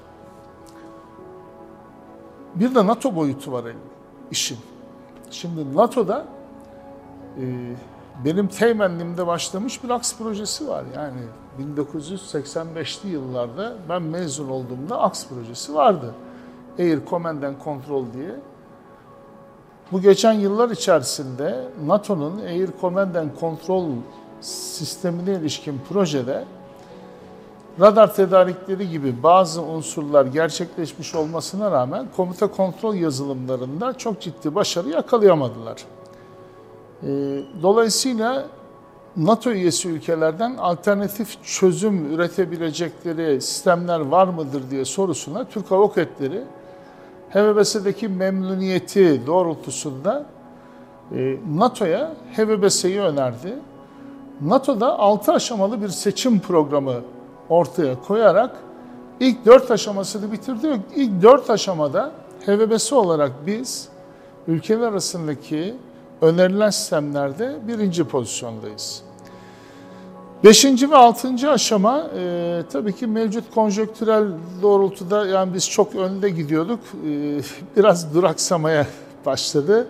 Bir 2.55 2.75
de 2.75 2.87
NATO 2.87 3.17
boyutu 3.17 3.53
var 3.53 3.65
işin. 4.31 4.59
Şimdi 5.31 5.77
NATO'da 5.77 6.27
benim 8.25 8.49
temennimde 8.49 9.27
başlamış 9.27 9.85
bir 9.85 9.91
aks 9.91 10.17
projesi 10.19 10.69
var. 10.69 10.85
Yani 10.97 11.21
1985'li 11.61 13.09
yıllarda 13.09 13.75
ben 13.89 14.03
mezun 14.03 14.49
olduğumda 14.49 15.01
aks 15.01 15.27
projesi 15.27 15.75
vardı. 15.75 16.15
Air 16.79 16.99
Command 17.11 17.43
and 17.43 17.55
Control 17.65 18.05
diye. 18.15 18.35
Bu 19.93 20.01
geçen 20.01 20.33
yıllar 20.33 20.71
içerisinde 20.71 21.69
NATO'nun 21.87 22.39
Air 22.39 22.69
Command 22.81 23.15
and 23.15 23.31
Control 23.41 23.89
sistemine 24.41 25.35
ilişkin 25.35 25.81
projede 25.89 26.45
radar 27.81 28.15
tedarikleri 28.15 28.91
gibi 28.91 29.23
bazı 29.23 29.63
unsurlar 29.63 30.27
gerçekleşmiş 30.27 31.15
olmasına 31.15 31.71
rağmen 31.71 32.07
komuta 32.17 32.47
kontrol 32.47 32.95
yazılımlarında 32.95 33.93
çok 33.93 34.21
ciddi 34.21 34.55
başarı 34.55 34.89
yakalayamadılar. 34.89 35.85
Ee, 37.03 37.07
dolayısıyla 37.63 38.47
NATO 39.17 39.51
üyesi 39.51 39.89
ülkelerden 39.89 40.57
alternatif 40.57 41.45
çözüm 41.45 42.15
üretebilecekleri 42.15 43.41
sistemler 43.41 44.01
var 44.01 44.29
mıdır 44.29 44.71
diye 44.71 44.85
sorusuna 44.85 45.45
Türk 45.45 45.71
Hava 45.71 45.89
Kuvvetleri 45.89 46.43
HVBS'deki 47.31 48.09
memnuniyeti 48.09 49.27
doğrultusunda 49.27 50.27
e, 51.15 51.37
NATO'ya 51.57 52.13
HVBS'yi 52.37 53.01
önerdi. 53.01 53.55
NATO'da 54.41 54.99
6 54.99 55.33
aşamalı 55.33 55.83
bir 55.83 55.89
seçim 55.89 56.41
programı 56.41 56.95
ortaya 57.49 58.01
koyarak 58.01 58.57
ilk 59.21 59.47
4 59.47 59.71
aşamasını 59.71 60.33
bitirdi. 60.33 60.81
İlk 60.97 61.23
4 61.23 61.51
aşamada 61.51 62.13
HVBS 62.47 62.93
olarak 62.93 63.33
biz 63.47 63.89
ülkeler 64.49 64.89
arasındaki 64.89 65.75
önerilen 66.21 66.71
sistemlerde 66.71 67.57
birinci 67.69 68.05
pozisyondayız. 68.05 69.03
Beşinci 70.45 70.91
ve 70.91 70.97
altıncı 70.97 71.51
aşama 71.51 72.07
e, 72.19 72.63
tabii 72.73 72.93
ki 72.93 73.07
mevcut 73.07 73.55
konjöktürel 73.55 74.25
doğrultuda 74.63 75.27
yani 75.27 75.55
biz 75.55 75.71
çok 75.71 75.95
önde 75.95 76.31
gidiyorduk. 76.31 76.81
E, 77.09 77.41
biraz 77.77 78.15
duraksamaya 78.15 78.87
başladı. 79.27 79.87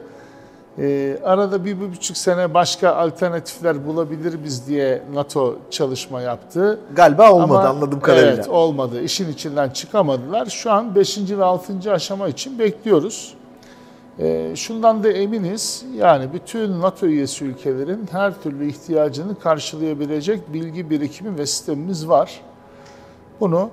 E, 0.78 1.18
arada 1.24 1.64
bir, 1.64 1.80
bir 1.80 1.92
buçuk 1.92 2.16
sene 2.16 2.54
başka 2.54 2.94
alternatifler 2.94 3.86
bulabilir 3.86 4.44
biz 4.44 4.66
diye 4.66 5.02
NATO 5.14 5.56
çalışma 5.70 6.20
yaptı. 6.20 6.78
Galiba 6.96 7.32
olmadı 7.32 7.58
Ama, 7.58 7.68
anladığım 7.68 8.00
kadarıyla. 8.00 8.32
Evet 8.32 8.48
olmadı. 8.48 9.02
İşin 9.02 9.32
içinden 9.32 9.70
çıkamadılar. 9.70 10.46
Şu 10.46 10.72
an 10.72 10.94
beşinci 10.94 11.38
ve 11.38 11.44
altıncı 11.44 11.92
aşama 11.92 12.28
için 12.28 12.58
bekliyoruz. 12.58 13.34
E, 14.18 14.56
şundan 14.56 15.04
da 15.04 15.08
eminiz, 15.08 15.84
yani 15.94 16.32
bütün 16.32 16.80
NATO 16.80 17.06
üyesi 17.06 17.44
ülkelerin 17.44 18.08
her 18.10 18.42
türlü 18.42 18.68
ihtiyacını 18.68 19.38
karşılayabilecek 19.38 20.52
bilgi 20.52 20.90
birikimi 20.90 21.38
ve 21.38 21.46
sistemimiz 21.46 22.08
var. 22.08 22.40
Bunu 23.40 23.70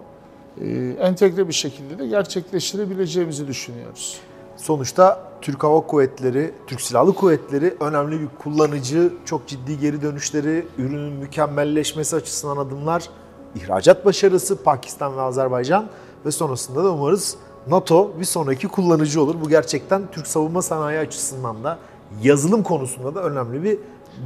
e, 0.62 0.96
entegre 1.00 1.48
bir 1.48 1.54
şekilde 1.54 2.00
de 2.00 2.08
gerçekleştirebileceğimizi 2.08 3.48
düşünüyoruz. 3.48 4.20
Sonuçta 4.58 5.32
Türk 5.42 5.64
Hava 5.64 5.82
Kuvvetleri, 5.82 6.52
Türk 6.68 6.82
Silahlı 6.82 7.14
Kuvvetleri 7.14 7.76
önemli 7.80 8.22
bir 8.22 8.28
kullanıcı, 8.44 9.14
çok 9.26 9.48
ciddi 9.48 9.80
geri 9.80 10.02
dönüşleri, 10.02 10.66
ürünün 10.78 11.14
mükemmelleşmesi 11.14 12.16
açısından 12.16 12.58
adımlar, 12.58 13.10
ihracat 13.56 14.06
başarısı 14.06 14.64
Pakistan 14.64 15.18
ve 15.18 15.22
Azerbaycan 15.22 15.86
ve 16.26 16.32
sonrasında 16.32 16.84
da 16.84 16.92
umarız 16.92 17.38
NATO 17.68 18.12
bir 18.20 18.26
sonraki 18.26 18.68
kullanıcı 18.68 19.22
olur. 19.22 19.36
Bu 19.42 19.50
gerçekten 19.50 20.12
Türk 20.12 20.28
savunma 20.28 20.62
sanayi 20.62 21.00
açısından 21.00 21.64
da 21.64 21.78
yazılım 22.24 22.64
konusunda 22.64 23.16
da 23.16 23.24
önemli 23.24 23.64
bir 23.64 23.80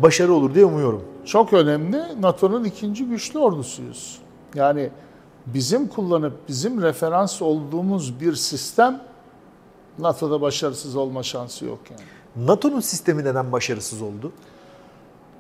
başarı 0.04 0.34
olur 0.34 0.54
diye 0.54 0.66
umuyorum. 0.66 1.04
Çok 1.26 1.54
önemli. 1.54 2.22
NATO'nun 2.22 2.64
ikinci 2.64 3.06
güçlü 3.06 3.40
ordusuyuz. 3.40 4.20
Yani 4.56 4.90
bizim 5.46 5.88
kullanıp 5.88 6.34
bizim 6.48 6.82
referans 6.82 7.42
olduğumuz 7.42 8.20
bir 8.20 8.36
sistem 8.36 9.02
NATO'da 10.00 10.42
başarısız 10.42 10.96
olma 10.96 11.24
şansı 11.24 11.66
yok 11.66 11.80
yani. 11.92 12.48
NATO'nun 12.48 12.80
sistemi 12.80 13.24
neden 13.24 13.52
başarısız 13.52 14.02
oldu? 14.02 14.32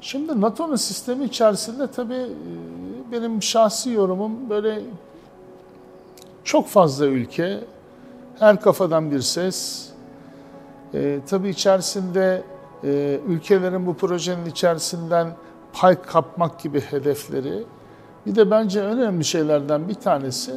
Şimdi 0.02 0.42
NATO'nun 0.42 0.76
sistemi 0.76 1.26
içerisinde 1.26 1.92
tabii 1.92 2.14
e, 2.14 3.12
benim 3.12 3.44
şahsi 3.44 3.90
yorumum 3.90 4.50
böyle 4.50 4.82
çok 6.44 6.68
fazla 6.68 7.06
ülke, 7.06 7.64
her 8.39 8.62
kafadan 8.62 9.12
bir 9.12 9.21
ses. 9.21 9.89
E, 10.93 11.19
tabii 11.30 11.50
içerisinde 11.50 12.43
e, 12.84 13.19
ülkelerin 13.28 13.88
bu 13.88 13.93
projenin 13.93 14.45
içerisinden 14.45 15.28
pay 15.73 16.02
kapmak 16.02 16.60
gibi 16.60 16.82
hedefleri. 16.82 17.63
Bir 18.26 18.36
de 18.36 18.52
bence 18.52 18.82
önemli 18.82 19.26
şeylerden 19.26 19.89
bir 19.89 19.93
tanesi 19.93 20.52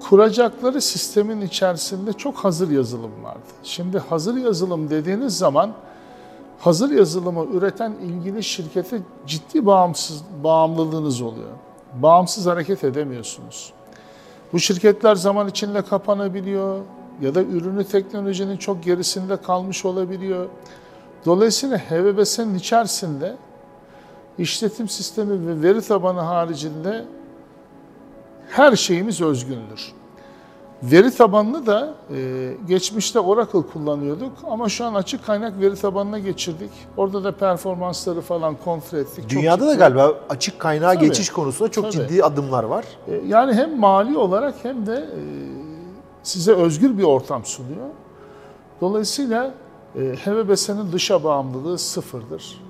kuracakları 0.00 0.80
sistemin 0.80 1.40
içerisinde 1.40 2.12
çok 2.12 2.36
hazır 2.36 2.70
yazılım 2.70 3.24
vardı. 3.24 3.40
Şimdi 3.62 3.98
hazır 3.98 4.36
yazılım 4.36 4.90
dediğiniz 4.90 5.38
zaman 5.38 5.72
hazır 6.58 6.90
yazılımı 6.90 7.44
üreten 7.44 7.92
ilgili 7.92 8.42
şirkete 8.42 8.98
ciddi 9.26 9.66
bağımsız 9.66 10.22
bağımlılığınız 10.44 11.22
oluyor. 11.22 11.50
Bağımsız 11.94 12.46
hareket 12.46 12.84
edemiyorsunuz. 12.84 13.72
Bu 14.52 14.60
şirketler 14.60 15.14
zaman 15.14 15.48
içinde 15.48 15.82
kapanabiliyor 15.82 16.80
ya 17.20 17.34
da 17.34 17.42
ürünü 17.42 17.84
teknolojinin 17.84 18.56
çok 18.56 18.84
gerisinde 18.84 19.36
kalmış 19.36 19.84
olabiliyor. 19.84 20.48
Dolayısıyla 21.26 21.78
HVBS'nin 21.78 22.54
içerisinde 22.54 23.36
işletim 24.38 24.88
sistemi 24.88 25.46
ve 25.46 25.62
veri 25.62 25.82
tabanı 25.82 26.20
haricinde 26.20 27.04
her 28.50 28.76
şeyimiz 28.76 29.20
özgündür. 29.20 29.92
Veri 30.82 31.10
tabanını 31.14 31.66
da 31.66 31.94
e, 32.14 32.50
geçmişte 32.68 33.20
Oracle 33.20 33.62
kullanıyorduk 33.72 34.32
ama 34.50 34.68
şu 34.68 34.84
an 34.84 34.94
açık 34.94 35.26
kaynak 35.26 35.60
veri 35.60 35.74
tabanına 35.76 36.18
geçirdik. 36.18 36.70
Orada 36.96 37.24
da 37.24 37.32
performansları 37.36 38.20
falan 38.20 38.56
kontrol 38.64 38.98
ettik. 38.98 39.28
Dünyada 39.28 39.66
da 39.66 39.74
galiba 39.74 40.14
açık 40.30 40.58
kaynağa 40.58 40.94
Tabii. 40.94 41.06
geçiş 41.06 41.30
konusunda 41.30 41.70
çok 41.70 41.92
Tabii. 41.92 42.08
ciddi 42.08 42.24
adımlar 42.24 42.64
var. 42.64 42.84
E, 43.08 43.14
Yani 43.26 43.54
hem 43.54 43.78
mali 43.78 44.18
olarak 44.18 44.54
hem 44.62 44.86
de 44.86 44.94
e, 44.94 45.20
size 46.22 46.52
özgür 46.52 46.98
bir 46.98 47.02
ortam 47.02 47.44
sunuyor. 47.44 47.86
Dolayısıyla 48.80 49.54
e, 49.96 50.00
HVBS'nin 50.00 50.92
dışa 50.92 51.24
bağımlılığı 51.24 51.78
sıfırdır. 51.78 52.60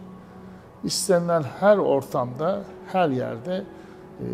İstenilen 0.85 1.43
her 1.61 1.77
ortamda, 1.77 2.61
her 2.93 3.09
yerde 3.09 3.65
e, 4.21 4.25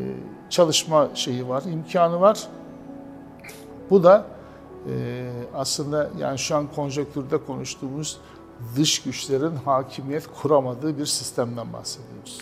çalışma 0.51 1.09
şeyi 1.15 1.49
var, 1.49 1.63
imkanı 1.73 2.21
var. 2.21 2.39
Bu 3.91 4.03
da 4.03 4.27
e, 4.89 5.31
aslında 5.55 6.11
yani 6.19 6.39
şu 6.39 6.57
an 6.57 6.67
konjonktürde 6.75 7.45
konuştuğumuz 7.45 8.19
dış 8.77 9.03
güçlerin 9.03 9.57
hakimiyet 9.57 10.29
kuramadığı 10.43 10.99
bir 10.99 11.07
sistemden 11.07 11.73
bahsediyoruz. 11.73 12.39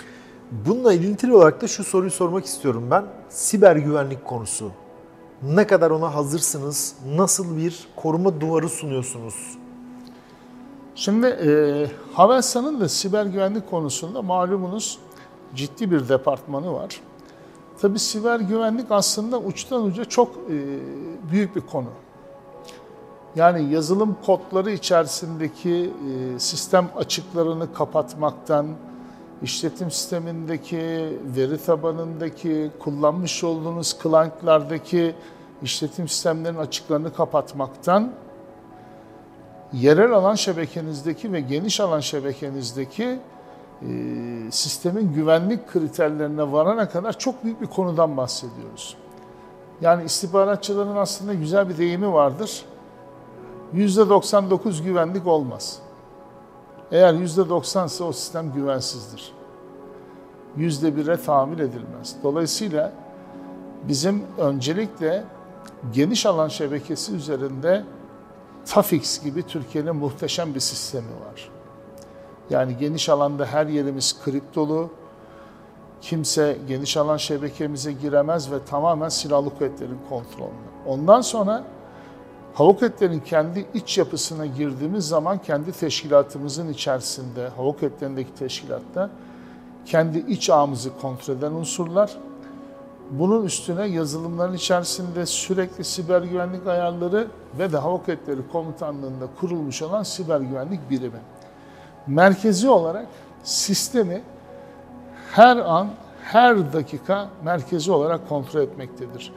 Bununla 0.50 0.92
ilintili 0.92 1.34
olarak 1.34 1.62
da 1.62 1.68
şu 1.68 1.84
soruyu 1.84 2.10
sormak 2.10 2.44
istiyorum 2.44 2.88
ben. 2.90 3.04
Siber 3.28 3.76
güvenlik 3.76 4.24
konusu. 4.24 4.70
Ne 5.42 5.66
kadar 5.66 5.90
ona 5.90 6.14
hazırsınız? 6.14 6.96
Nasıl 7.14 7.56
bir 7.56 7.88
koruma 7.96 8.40
duvarı 8.40 8.68
sunuyorsunuz? 8.68 9.58
Şimdi 10.94 11.26
e, 11.26 11.50
Havelsan'ın 12.12 12.80
da 12.80 12.88
siber 12.88 13.26
güvenlik 13.26 13.70
konusunda 13.70 14.22
malumunuz 14.22 14.98
ciddi 15.54 15.90
bir 15.90 16.08
departmanı 16.08 16.72
var. 16.72 17.00
Tabi 17.80 17.98
siber 17.98 18.40
güvenlik 18.40 18.86
aslında 18.90 19.38
uçtan 19.38 19.84
uca 19.84 20.04
çok 20.04 20.28
e, 20.36 20.56
büyük 21.30 21.56
bir 21.56 21.60
konu. 21.60 21.88
Yani 23.36 23.72
yazılım 23.72 24.16
kodları 24.26 24.70
içerisindeki 24.70 25.92
e, 26.34 26.38
sistem 26.38 26.88
açıklarını 26.96 27.72
kapatmaktan, 27.74 28.66
işletim 29.42 29.90
sistemindeki, 29.90 31.18
veri 31.36 31.58
tabanındaki, 31.58 32.70
kullanmış 32.78 33.44
olduğunuz 33.44 33.96
client'lardaki 34.02 35.14
işletim 35.62 36.08
sistemlerinin 36.08 36.58
açıklarını 36.58 37.14
kapatmaktan, 37.14 38.12
yerel 39.72 40.12
alan 40.12 40.34
şebekenizdeki 40.34 41.32
ve 41.32 41.40
geniş 41.40 41.80
alan 41.80 42.00
şebekenizdeki 42.00 43.18
e, 43.82 43.86
sistemin 44.50 45.12
güvenlik 45.12 45.68
kriterlerine 45.68 46.52
varana 46.52 46.88
kadar 46.88 47.18
çok 47.18 47.44
büyük 47.44 47.60
bir 47.60 47.66
konudan 47.66 48.16
bahsediyoruz. 48.16 48.96
Yani 49.80 50.04
istihbaratçıların 50.04 50.96
aslında 50.96 51.34
güzel 51.34 51.68
bir 51.68 51.78
deyimi 51.78 52.12
vardır. 52.12 52.64
%99 53.74 54.82
güvenlik 54.82 55.26
olmaz. 55.26 55.78
Eğer 56.92 57.14
%90 57.14 57.86
ise 57.86 58.04
o 58.04 58.12
sistem 58.12 58.52
güvensizdir. 58.52 59.32
%1'e 60.58 61.16
tahammül 61.16 61.58
edilmez. 61.58 62.16
Dolayısıyla 62.22 62.92
bizim 63.88 64.22
öncelikle 64.38 65.24
geniş 65.92 66.26
alan 66.26 66.48
şebekesi 66.48 67.14
üzerinde 67.14 67.84
Tafix 68.66 69.24
gibi 69.24 69.42
Türkiye'nin 69.42 69.96
muhteşem 69.96 70.54
bir 70.54 70.60
sistemi 70.60 71.08
var. 71.08 71.50
Yani 72.50 72.76
geniş 72.76 73.08
alanda 73.08 73.46
her 73.46 73.66
yerimiz 73.66 74.22
kriptolu. 74.24 74.90
Kimse 76.00 76.58
geniş 76.68 76.96
alan 76.96 77.16
şebekemize 77.16 77.92
giremez 77.92 78.52
ve 78.52 78.64
tamamen 78.64 79.08
silahlı 79.08 79.50
kuvvetlerin 79.50 79.98
kontrolünde. 80.08 80.74
Ondan 80.86 81.20
sonra 81.20 81.64
hava 82.54 82.76
kuvvetlerinin 82.76 83.20
kendi 83.20 83.66
iç 83.74 83.98
yapısına 83.98 84.46
girdiğimiz 84.46 85.08
zaman 85.08 85.38
kendi 85.38 85.72
teşkilatımızın 85.72 86.68
içerisinde, 86.68 87.48
hava 87.48 87.72
kuvvetlerindeki 87.72 88.34
teşkilatta 88.34 89.10
kendi 89.86 90.18
iç 90.18 90.50
ağımızı 90.50 90.90
kontrol 91.00 91.34
eden 91.34 91.52
unsurlar. 91.52 92.16
Bunun 93.10 93.44
üstüne 93.44 93.86
yazılımların 93.86 94.54
içerisinde 94.54 95.26
sürekli 95.26 95.84
siber 95.84 96.22
güvenlik 96.22 96.66
ayarları 96.66 97.26
ve 97.58 97.72
de 97.72 97.78
Hava 97.78 97.96
Kuvvetleri 97.96 98.40
Komutanlığı'nda 98.52 99.28
kurulmuş 99.40 99.82
olan 99.82 100.02
siber 100.02 100.40
güvenlik 100.40 100.90
birimi. 100.90 101.18
Merkezi 102.06 102.68
olarak 102.68 103.06
sistemi 103.42 104.22
her 105.32 105.56
an, 105.56 105.88
her 106.22 106.72
dakika 106.72 107.28
merkezi 107.44 107.92
olarak 107.92 108.28
kontrol 108.28 108.60
etmektedir. 108.60 109.32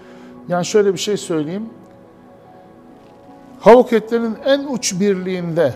Yani 0.48 0.66
şöyle 0.66 0.94
bir 0.94 1.00
şey 1.00 1.18
söyleyeyim. 1.18 1.70
Hava 3.60 3.84
Kuvvetleri'nin 3.84 4.38
en 4.46 4.68
uç 4.68 5.00
birliğinde 5.00 5.74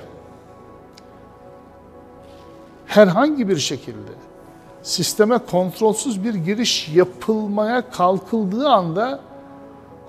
herhangi 2.85 3.49
bir 3.49 3.57
şekilde 3.57 4.11
sisteme 4.83 5.37
kontrolsüz 5.37 6.23
bir 6.23 6.33
giriş 6.33 6.89
yapılmaya 6.89 7.89
kalkıldığı 7.91 8.69
anda 8.69 9.19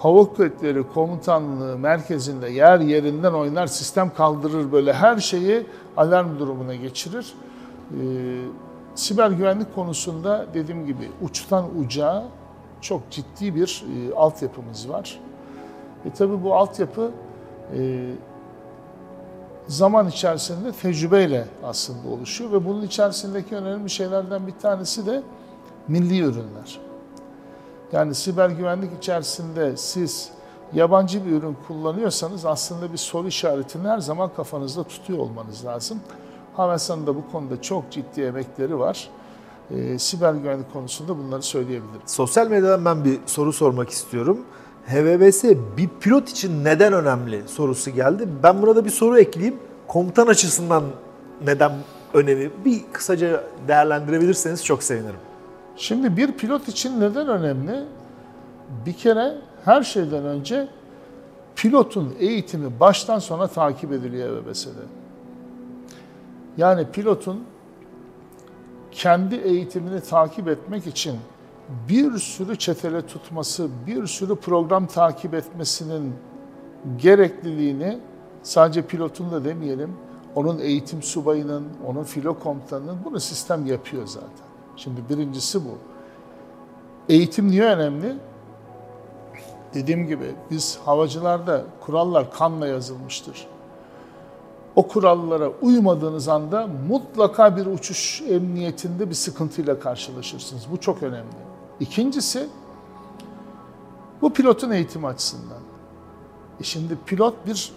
Hava 0.02 0.24
Kuvvetleri 0.24 0.84
Komutanlığı 0.94 1.78
merkezinde 1.78 2.48
yer 2.48 2.80
yerinden 2.80 3.32
oynar, 3.32 3.66
sistem 3.66 4.14
kaldırır 4.14 4.72
böyle 4.72 4.92
her 4.92 5.16
şeyi 5.16 5.66
alarm 5.96 6.38
durumuna 6.38 6.74
geçirir. 6.74 7.34
Ee, 7.90 7.94
siber 8.94 9.30
güvenlik 9.30 9.74
konusunda 9.74 10.46
dediğim 10.54 10.86
gibi 10.86 11.10
uçtan 11.22 11.64
uca 11.80 12.24
çok 12.80 13.10
ciddi 13.10 13.54
bir 13.54 13.84
e, 14.10 14.14
altyapımız 14.14 14.88
var. 14.88 15.20
E 16.04 16.10
tabi 16.10 16.42
bu 16.42 16.54
altyapı 16.54 17.10
e, 17.76 18.10
zaman 19.68 20.08
içerisinde 20.08 20.72
tecrübeyle 20.72 21.44
aslında 21.64 22.08
oluşuyor 22.08 22.52
ve 22.52 22.64
bunun 22.64 22.82
içerisindeki 22.82 23.56
önemli 23.56 23.90
şeylerden 23.90 24.46
bir 24.46 24.54
tanesi 24.62 25.06
de 25.06 25.22
milli 25.88 26.18
ürünler. 26.20 26.91
Yani 27.92 28.14
siber 28.14 28.50
güvenlik 28.50 28.90
içerisinde 28.98 29.76
siz 29.76 30.30
yabancı 30.72 31.26
bir 31.26 31.30
ürün 31.30 31.56
kullanıyorsanız 31.68 32.46
aslında 32.46 32.92
bir 32.92 32.98
soru 32.98 33.28
işaretini 33.28 33.88
her 33.88 33.98
zaman 33.98 34.30
kafanızda 34.36 34.84
tutuyor 34.84 35.18
olmanız 35.18 35.64
lazım. 35.64 36.00
Havelsan'ın 36.54 37.06
da 37.06 37.16
bu 37.16 37.32
konuda 37.32 37.62
çok 37.62 37.90
ciddi 37.90 38.22
emekleri 38.22 38.78
var. 38.78 39.08
E, 39.70 39.98
siber 39.98 40.34
güvenlik 40.34 40.72
konusunda 40.72 41.18
bunları 41.18 41.42
söyleyebilirim. 41.42 42.02
Sosyal 42.06 42.48
medyadan 42.48 42.84
ben 42.84 43.04
bir 43.04 43.18
soru 43.26 43.52
sormak 43.52 43.90
istiyorum. 43.90 44.40
HVBS 44.86 45.44
bir 45.76 45.88
pilot 46.00 46.28
için 46.28 46.64
neden 46.64 46.92
önemli 46.92 47.42
sorusu 47.48 47.90
geldi. 47.90 48.28
Ben 48.42 48.62
burada 48.62 48.84
bir 48.84 48.90
soru 48.90 49.18
ekleyeyim. 49.18 49.58
Komutan 49.88 50.26
açısından 50.26 50.84
neden 51.46 51.72
önemi 52.14 52.50
bir 52.64 52.82
kısaca 52.92 53.44
değerlendirebilirseniz 53.68 54.64
çok 54.64 54.82
sevinirim. 54.82 55.31
Şimdi 55.76 56.16
bir 56.16 56.32
pilot 56.32 56.68
için 56.68 57.00
neden 57.00 57.28
önemli? 57.28 57.84
Bir 58.86 58.92
kere 58.92 59.38
her 59.64 59.82
şeyden 59.82 60.24
önce 60.24 60.68
pilotun 61.56 62.14
eğitimi 62.18 62.80
baştan 62.80 63.18
sona 63.18 63.46
takip 63.46 63.92
ediliyor 63.92 64.42
HVBS'de. 64.44 64.82
Yani 66.56 66.86
pilotun 66.92 67.44
kendi 68.90 69.34
eğitimini 69.34 70.00
takip 70.00 70.48
etmek 70.48 70.86
için 70.86 71.16
bir 71.88 72.18
sürü 72.18 72.58
çetele 72.58 73.06
tutması, 73.06 73.68
bir 73.86 74.06
sürü 74.06 74.36
program 74.36 74.86
takip 74.86 75.34
etmesinin 75.34 76.14
gerekliliğini 76.98 77.98
sadece 78.42 78.82
pilotun 78.82 79.30
da 79.30 79.44
demeyelim, 79.44 79.96
onun 80.34 80.58
eğitim 80.58 81.02
subayının, 81.02 81.64
onun 81.86 82.04
filo 82.04 82.38
komutanının 82.38 82.98
bunu 83.04 83.20
sistem 83.20 83.66
yapıyor 83.66 84.06
zaten. 84.06 84.51
Şimdi 84.76 85.00
birincisi 85.10 85.64
bu. 85.64 85.78
Eğitim 87.08 87.48
niye 87.50 87.64
önemli? 87.64 88.16
Dediğim 89.74 90.06
gibi 90.06 90.34
biz 90.50 90.78
havacılarda 90.84 91.64
kurallar 91.80 92.32
kanla 92.32 92.66
yazılmıştır. 92.66 93.46
O 94.76 94.88
kurallara 94.88 95.48
uymadığınız 95.62 96.28
anda 96.28 96.68
mutlaka 96.88 97.56
bir 97.56 97.66
uçuş 97.66 98.22
emniyetinde 98.28 99.10
bir 99.10 99.14
sıkıntıyla 99.14 99.80
karşılaşırsınız. 99.80 100.62
Bu 100.72 100.80
çok 100.80 101.02
önemli. 101.02 101.36
İkincisi 101.80 102.48
bu 104.22 104.32
pilotun 104.32 104.70
eğitim 104.70 105.04
açısından. 105.04 105.60
E 106.60 106.64
şimdi 106.64 106.98
pilot 107.06 107.46
bir 107.46 107.72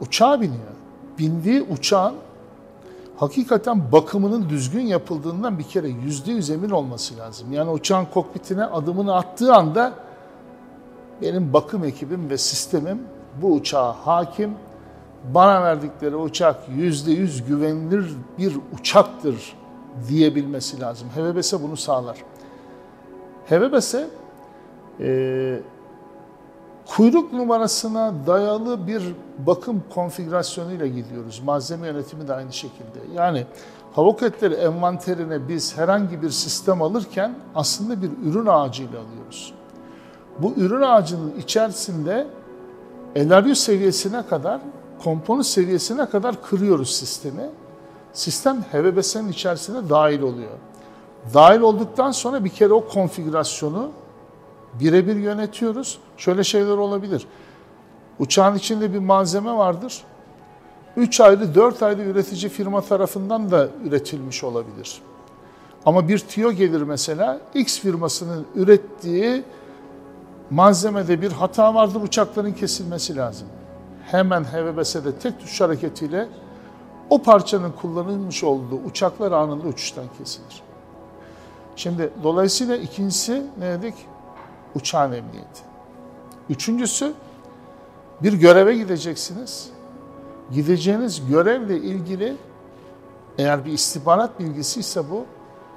uçağa 0.00 0.40
biniyor. 0.40 0.74
Bindiği 1.18 1.62
uçağın 1.62 2.14
hakikaten 3.16 3.92
bakımının 3.92 4.48
düzgün 4.48 4.86
yapıldığından 4.86 5.58
bir 5.58 5.64
kere 5.64 5.88
yüzde 5.88 6.32
yüz 6.32 6.50
emin 6.50 6.70
olması 6.70 7.16
lazım. 7.16 7.52
Yani 7.52 7.70
uçağın 7.70 8.06
kokpitine 8.14 8.64
adımını 8.64 9.14
attığı 9.14 9.54
anda 9.54 9.92
benim 11.22 11.52
bakım 11.52 11.84
ekibim 11.84 12.30
ve 12.30 12.38
sistemim 12.38 13.02
bu 13.42 13.52
uçağa 13.52 13.92
hakim. 13.92 14.54
Bana 15.34 15.62
verdikleri 15.62 16.16
uçak 16.16 16.56
yüzde 16.76 17.12
yüz 17.12 17.44
güvenilir 17.44 18.12
bir 18.38 18.56
uçaktır 18.78 19.56
diyebilmesi 20.08 20.80
lazım. 20.80 21.08
HVBS 21.16 21.52
bunu 21.52 21.76
sağlar. 21.76 22.16
HVBS 23.50 23.94
e, 25.00 25.60
kuyruk 26.86 27.32
numarasına 27.32 28.14
dayalı 28.26 28.86
bir 28.86 29.02
bakım 29.38 29.82
konfigürasyonuyla 29.94 30.86
gidiyoruz. 30.86 31.42
Malzeme 31.44 31.86
yönetimi 31.86 32.28
de 32.28 32.34
aynı 32.34 32.52
şekilde. 32.52 32.98
Yani 33.14 33.46
hava 33.92 34.16
kuvvetleri 34.16 34.54
envanterine 34.54 35.48
biz 35.48 35.78
herhangi 35.78 36.22
bir 36.22 36.30
sistem 36.30 36.82
alırken 36.82 37.34
aslında 37.54 38.02
bir 38.02 38.10
ürün 38.24 38.46
ağacıyla 38.46 39.00
alıyoruz. 39.00 39.54
Bu 40.38 40.52
ürün 40.56 40.82
ağacının 40.82 41.32
içerisinde 41.38 42.26
LRU 43.16 43.54
seviyesine 43.54 44.26
kadar, 44.26 44.60
komponent 45.04 45.46
seviyesine 45.46 46.06
kadar 46.06 46.42
kırıyoruz 46.42 46.96
sistemi. 46.96 47.50
Sistem 48.12 48.62
HVBS'nin 48.72 49.28
içerisine 49.28 49.88
dahil 49.90 50.22
oluyor. 50.22 50.58
Dahil 51.34 51.60
olduktan 51.60 52.10
sonra 52.10 52.44
bir 52.44 52.50
kere 52.50 52.72
o 52.72 52.88
konfigürasyonu 52.88 53.90
birebir 54.80 55.16
yönetiyoruz. 55.16 55.98
Şöyle 56.16 56.44
şeyler 56.44 56.76
olabilir. 56.76 57.26
Uçağın 58.18 58.56
içinde 58.56 58.92
bir 58.94 58.98
malzeme 58.98 59.52
vardır. 59.52 60.02
3 60.96 61.20
ayrı, 61.20 61.54
4 61.54 61.82
ayrı 61.82 62.02
üretici 62.02 62.48
firma 62.48 62.80
tarafından 62.80 63.50
da 63.50 63.68
üretilmiş 63.84 64.44
olabilir. 64.44 65.02
Ama 65.86 66.08
bir 66.08 66.18
tiyo 66.18 66.52
gelir 66.52 66.82
mesela, 66.82 67.40
X 67.54 67.80
firmasının 67.80 68.46
ürettiği 68.54 69.42
malzemede 70.50 71.22
bir 71.22 71.32
hata 71.32 71.74
vardır, 71.74 72.00
uçakların 72.02 72.52
kesilmesi 72.52 73.16
lazım. 73.16 73.48
Hemen 74.06 74.44
HVBS'de 74.44 75.18
tek 75.18 75.40
tuş 75.40 75.60
hareketiyle 75.60 76.28
o 77.10 77.22
parçanın 77.22 77.72
kullanılmış 77.72 78.44
olduğu 78.44 78.76
uçaklar 78.86 79.32
anında 79.32 79.68
uçuştan 79.68 80.04
kesilir. 80.18 80.62
Şimdi 81.76 82.10
dolayısıyla 82.22 82.76
ikincisi 82.76 83.42
ne 83.58 83.70
dedik? 83.70 83.94
Uçağın 84.74 85.12
emniyeti. 85.12 85.73
Üçüncüsü 86.50 87.12
bir 88.22 88.32
göreve 88.32 88.76
gideceksiniz. 88.76 89.70
Gideceğiniz 90.52 91.28
görevle 91.28 91.76
ilgili 91.76 92.36
eğer 93.38 93.64
bir 93.64 93.72
istihbarat 93.72 94.40
bilgisi 94.40 94.80
ise 94.80 95.10
bu 95.10 95.24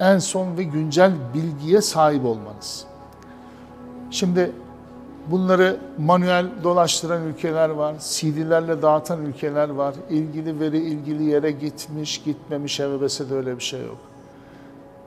en 0.00 0.18
son 0.18 0.56
ve 0.56 0.62
güncel 0.62 1.12
bilgiye 1.34 1.82
sahip 1.82 2.24
olmanız. 2.24 2.84
Şimdi 4.10 4.52
bunları 5.26 5.76
manuel 5.98 6.46
dolaştıran 6.64 7.22
ülkeler 7.22 7.68
var, 7.68 7.94
CD'lerle 8.00 8.82
dağıtan 8.82 9.26
ülkeler 9.26 9.68
var. 9.68 9.94
İlgili 10.10 10.60
veri 10.60 10.78
ilgili 10.78 11.24
yere 11.24 11.50
gitmiş, 11.50 12.22
gitmemiş, 12.22 12.80
HVBS'de 12.80 13.34
öyle 13.34 13.56
bir 13.56 13.62
şey 13.62 13.80
yok. 13.80 13.98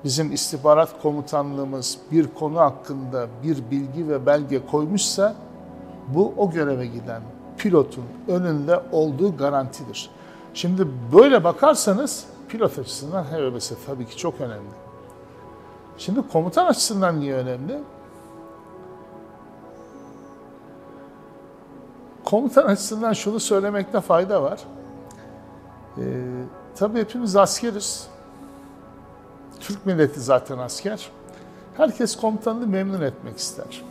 Bizim 0.03 0.34
istihbarat 0.34 1.01
komutanlığımız 1.01 1.97
bir 2.12 2.28
konu 2.28 2.59
hakkında 2.59 3.28
bir 3.43 3.72
bilgi 3.72 4.09
ve 4.09 4.26
belge 4.26 4.66
koymuşsa 4.66 5.36
bu 6.08 6.34
o 6.38 6.52
göreve 6.52 6.86
giden 6.86 7.22
pilotun 7.58 8.04
önünde 8.28 8.82
olduğu 8.91 9.38
garantidir. 9.38 10.10
Şimdi 10.54 10.88
böyle 11.14 11.43
bakarsanız 11.43 12.26
pilot 12.49 12.80
açısından 12.80 13.24
HVBS 13.24 13.72
tabii 13.86 14.06
ki 14.06 14.18
çok 14.18 14.41
önemli. 14.41 14.72
Şimdi 15.97 16.28
komutan 16.28 16.66
açısından 16.66 17.20
niye 17.20 17.36
önemli? 17.36 17.80
Komutan 22.26 22.66
açısından 22.66 23.14
şunu 23.14 23.39
söylemekte 23.39 24.02
fayda 24.02 24.43
var. 24.43 24.60
Ee, 25.97 26.02
tabii 26.76 26.99
hepimiz 26.99 27.36
askeriz. 27.36 28.08
Türk 29.60 29.86
milleti 29.86 30.20
zaten 30.20 30.58
asker. 30.58 31.10
Herkes 31.78 32.16
komutanını 32.16 32.68
memnun 32.68 33.02
etmek 33.02 33.38
ister. 33.38 33.91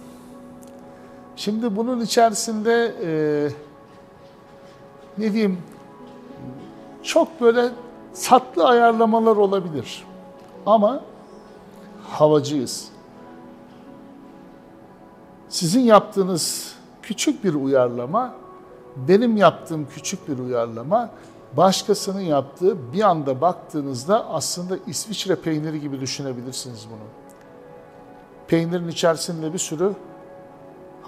Şimdi 1.40 1.76
bunun 1.76 2.00
içerisinde 2.00 2.94
e, 3.04 3.12
ne 5.18 5.32
diyeyim 5.32 5.58
çok 7.02 7.40
böyle 7.40 7.68
tatlı 8.24 8.66
ayarlamalar 8.68 9.36
olabilir. 9.36 10.04
Ama 10.66 11.00
havacıyız. 12.08 12.88
Sizin 15.48 15.80
yaptığınız 15.80 16.74
küçük 17.02 17.44
bir 17.44 17.54
uyarlama, 17.54 18.34
benim 18.96 19.36
yaptığım 19.36 19.88
küçük 19.94 20.28
bir 20.28 20.38
uyarlama, 20.38 21.10
başkasının 21.56 22.20
yaptığı 22.20 22.92
bir 22.92 23.02
anda 23.02 23.40
baktığınızda 23.40 24.28
aslında 24.28 24.78
İsviçre 24.86 25.34
peyniri 25.34 25.80
gibi 25.80 26.00
düşünebilirsiniz 26.00 26.86
bunu. 26.90 27.08
Peynirin 28.48 28.88
içerisinde 28.88 29.52
bir 29.52 29.58
sürü 29.58 29.92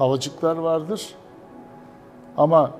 havacıklar 0.03 0.57
vardır. 0.57 1.15
Ama 2.37 2.71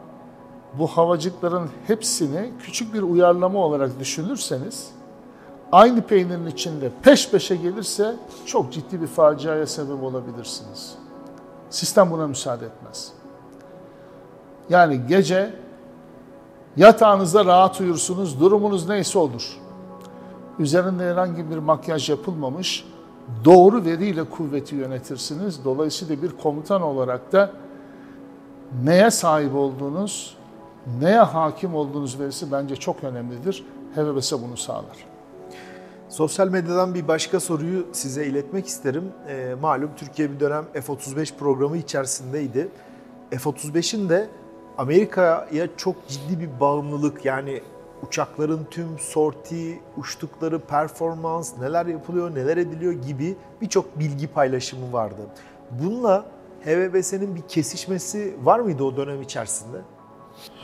bu 0.79 0.87
havacıkların 0.87 1.71
hepsini 1.87 2.51
küçük 2.63 2.95
bir 2.95 3.03
uyarlama 3.03 3.59
olarak 3.59 4.01
düşünürseniz 4.01 4.91
aynı 5.73 6.03
peynirin 6.03 6.47
içinde 6.47 6.91
peş 7.03 7.31
peşe 7.31 7.57
gelirse 7.57 8.17
çok 8.47 8.73
ciddi 8.73 9.01
bir 9.01 9.07
faciaya 9.07 9.67
sebep 9.67 10.03
olabilirsiniz. 10.03 10.95
Sistem 11.71 12.11
buna 12.11 12.27
müsaade 12.27 12.67
etmez. 12.67 13.13
Yani 14.71 15.01
gece 15.09 15.55
yatağınızda 16.77 17.45
rahat 17.45 17.81
uyursunuz, 17.81 18.41
durumunuz 18.41 18.89
neyse 18.89 19.19
olur. 19.19 19.59
Üzerinde 20.59 21.11
herhangi 21.11 21.51
bir 21.51 21.59
makyaj 21.59 22.11
yapılmamış, 22.11 22.85
doğru 23.45 23.85
veriyle 23.85 24.25
kuvveti 24.25 24.77
yönetirsiniz. 24.77 25.65
Dolayısıyla 25.65 26.23
bir 26.23 26.31
komutan 26.31 26.83
olarak 26.83 27.33
da 27.33 27.51
neye 28.85 29.11
sahip 29.11 29.55
olduğunuz, 29.55 30.37
neye 31.01 31.21
hakim 31.21 31.75
olduğunuz 31.75 32.21
verisi 32.21 32.53
bence 32.53 32.77
çok 32.77 33.05
önemlidir. 33.05 33.65
HVBS 33.95 34.33
bunu 34.33 34.57
sağlar. 34.57 35.07
Sosyal 36.09 36.49
medyadan 36.49 36.95
bir 36.95 37.09
başka 37.09 37.41
soruyu 37.41 37.87
size 37.93 38.27
iletmek 38.27 38.67
isterim. 38.67 39.05
E, 39.29 39.55
malum 39.61 39.91
Türkiye 39.97 40.31
bir 40.33 40.41
dönem 40.41 40.65
F-35 40.73 41.37
programı 41.37 41.77
içerisindeydi. 41.77 42.69
F-35'in 43.31 44.09
de 44.09 44.29
Amerika'ya 44.79 45.69
çok 45.77 46.09
ciddi 46.09 46.41
bir 46.41 46.61
bağımlılık 46.61 47.25
yani 47.25 47.61
uçakların 48.03 48.67
tüm 48.71 48.99
sorti, 48.99 49.81
uçtukları 49.97 50.59
performans, 50.59 51.59
neler 51.59 51.87
yapılıyor, 51.87 52.35
neler 52.35 52.57
ediliyor 52.57 52.93
gibi 52.93 53.37
birçok 53.61 53.99
bilgi 53.99 54.27
paylaşımı 54.27 54.93
vardı. 54.93 55.23
Bununla 55.71 56.25
HVBS'nin 56.65 57.37
bir 57.37 57.43
kesişmesi 57.49 58.35
var 58.43 58.59
mıydı 58.61 58.85
o 58.85 58.97
dönem 58.97 59.23
içerisinde? 59.23 59.77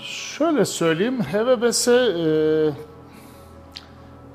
Şöyle 0.02 0.64
söyleyeyim, 0.64 1.22
HVBS 1.22 1.88
e, 1.88 2.72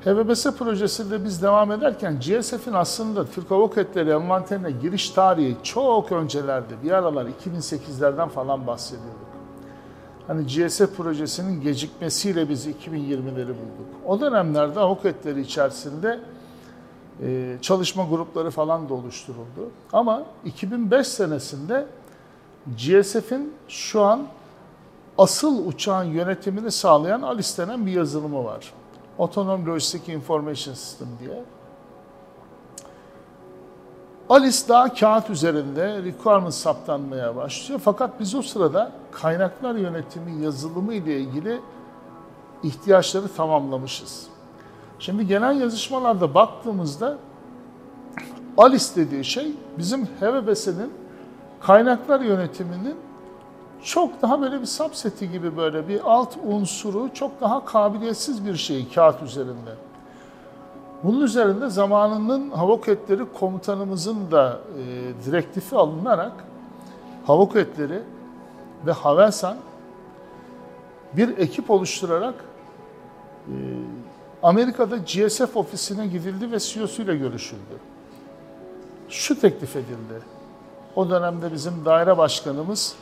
HVBS 0.06 0.58
projesinde 0.58 1.26
biz 1.26 1.42
devam 1.42 1.72
ederken 1.72 2.20
GSF'in 2.20 2.74
aslında 2.74 3.26
Türk 3.26 3.52
Hava 3.52 3.68
Kuvvetleri 3.68 4.10
envanterine 4.10 4.72
giriş 4.72 5.10
tarihi 5.10 5.58
çok 5.64 6.12
öncelerde, 6.12 6.84
bir 6.84 6.92
aralar 6.92 7.26
2008'lerden 7.26 8.30
falan 8.30 8.68
bahsediyorduk. 8.68 9.33
Hani 10.28 10.48
GSF 10.48 10.98
projesinin 10.98 11.62
gecikmesiyle 11.62 12.50
biz 12.50 12.68
2020'leri 12.68 13.48
bulduk. 13.48 13.90
O 14.06 14.20
dönemlerde 14.22 14.80
Kuvvetleri 14.80 15.42
içerisinde 15.42 16.20
e, 17.24 17.58
çalışma 17.62 18.04
grupları 18.04 18.52
falan 18.52 18.90
da 18.90 18.94
oluşturuldu. 18.94 19.72
Ama 19.94 20.24
2005 20.46 21.08
senesinde 21.08 21.86
GSF'in 22.68 23.54
şu 23.68 24.02
an 24.02 24.28
asıl 25.18 25.68
uçağın 25.68 26.04
yönetimini 26.04 26.72
sağlayan 26.72 27.22
ALIS 27.22 27.58
denen 27.58 27.86
bir 27.86 27.92
yazılımı 27.92 28.44
var. 28.44 28.74
Autonomous 29.20 29.68
Logistic 29.68 30.14
Information 30.14 30.74
System 30.74 31.08
diye. 31.20 31.44
ALIS 34.30 34.70
daha 34.70 34.94
kağıt 34.94 35.30
üzerinde 35.30 36.04
requirement 36.04 36.54
saptanmaya 36.54 37.36
başlıyor. 37.36 37.82
Fakat 37.84 38.20
biz 38.20 38.36
o 38.36 38.42
sırada 38.42 38.92
kaynaklar 39.22 39.76
yönetimi 39.76 40.44
yazılımı 40.44 40.94
ile 40.94 41.20
ilgili 41.20 41.60
ihtiyaçları 42.64 43.28
tamamlamışız. 43.28 44.28
Şimdi 45.00 45.28
genel 45.28 45.62
yazışmalarda 45.62 46.34
baktığımızda 46.34 47.18
ALIS 48.58 48.96
dediği 48.96 49.24
şey 49.24 49.52
bizim 49.78 50.06
HVBS'nin 50.06 50.94
kaynaklar 51.62 52.22
yönetiminin 52.22 52.96
çok 53.84 54.22
daha 54.22 54.42
böyle 54.42 54.62
bir 54.62 54.66
subseti 54.66 55.32
gibi 55.32 55.58
böyle 55.58 55.88
bir 55.88 56.02
alt 56.12 56.38
unsuru 56.46 57.10
çok 57.14 57.42
daha 57.42 57.66
kabiliyetsiz 57.66 58.46
bir 58.46 58.56
şey 58.56 58.90
kağıt 58.90 59.24
üzerinde. 59.24 59.76
Bunun 61.04 61.22
üzerinde 61.22 61.70
zamanının 61.70 62.50
hava 62.50 62.82
kuvvetleri 62.82 63.34
komutanımızın 63.40 64.32
da 64.32 64.60
e, 64.78 65.26
direktifi 65.26 65.76
alınarak 65.76 66.32
hava 67.28 67.46
kuvvetleri 67.46 68.00
ve 68.86 68.92
Havelsan 68.92 69.58
bir 71.14 71.38
ekip 71.38 71.70
oluşturarak 71.70 72.36
e, 73.48 73.54
Amerika'da 74.44 74.98
GSF 74.98 75.58
ofisine 75.58 76.08
gidildi 76.08 76.52
ve 76.52 76.60
CEO'su 76.60 77.02
ile 77.02 77.16
görüşüldü. 77.16 77.80
Şu 79.10 79.40
teklif 79.40 79.76
edildi. 79.76 80.22
O 80.96 81.10
dönemde 81.10 81.54
bizim 81.54 81.86
daire 81.86 82.18
başkanımız 82.18 82.96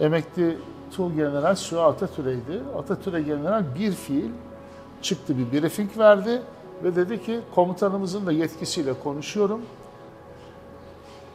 emekli 0.00 0.58
Tuğ 0.96 1.14
General 1.16 1.54
Su 1.54 1.80
Atatürk'eydi. 1.80 2.62
Atatürk'e 2.78 3.22
General 3.22 3.64
bir 3.78 3.92
fiil 3.92 4.30
çıktı 5.02 5.34
bir 5.38 5.62
briefing 5.62 5.98
verdi 5.98 6.42
ve 6.84 6.96
dedi 6.96 7.22
ki 7.22 7.40
komutanımızın 7.54 8.26
da 8.26 8.32
yetkisiyle 8.32 8.94
konuşuyorum. 9.04 9.60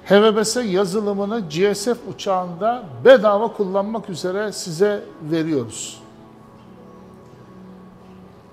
HVBS 0.06 0.58
yazılımını 0.66 1.40
GSF 1.40 1.98
uçağında 2.14 2.84
bedava 3.06 3.48
kullanmak 3.48 4.10
üzere 4.10 4.52
size 4.52 5.04
veriyoruz. 5.32 6.02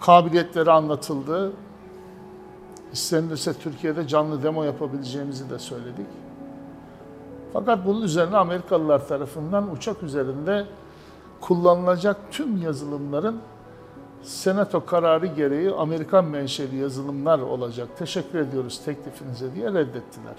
Kabiliyetleri 0.00 0.70
anlatıldı. 0.70 1.52
İstenirse 2.92 3.54
Türkiye'de 3.54 4.08
canlı 4.08 4.42
demo 4.42 4.64
yapabileceğimizi 4.64 5.50
de 5.50 5.58
söyledik. 5.58 6.06
Fakat 7.52 7.86
bunun 7.86 8.02
üzerine 8.02 8.36
Amerikalılar 8.36 9.08
tarafından 9.08 9.70
uçak 9.70 10.02
üzerinde 10.02 10.66
kullanılacak 11.40 12.16
tüm 12.30 12.62
yazılımların 12.62 13.40
Senato 14.22 14.86
kararı 14.86 15.26
gereği 15.26 15.70
Amerikan 15.70 16.24
menşeli 16.24 16.76
yazılımlar 16.76 17.38
olacak. 17.38 17.88
Teşekkür 17.98 18.38
ediyoruz 18.38 18.80
teklifinize 18.84 19.54
diye 19.54 19.66
reddettiler. 19.66 20.36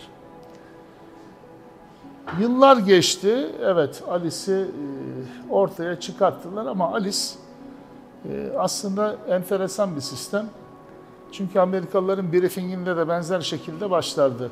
Yıllar 2.40 2.78
geçti. 2.78 3.52
Evet 3.62 4.04
Alice'i 4.10 4.66
ortaya 5.50 6.00
çıkarttılar 6.00 6.66
ama 6.66 6.94
Alice 6.94 7.20
aslında 8.58 9.16
enteresan 9.28 9.96
bir 9.96 10.02
sistem. 10.02 10.46
Çünkü 11.32 11.60
Amerikalıların 11.60 12.34
briefinginde 12.34 12.98
de 12.98 13.08
benzer 13.08 13.42
şekilde 13.42 13.92
başlardı. 13.92 14.52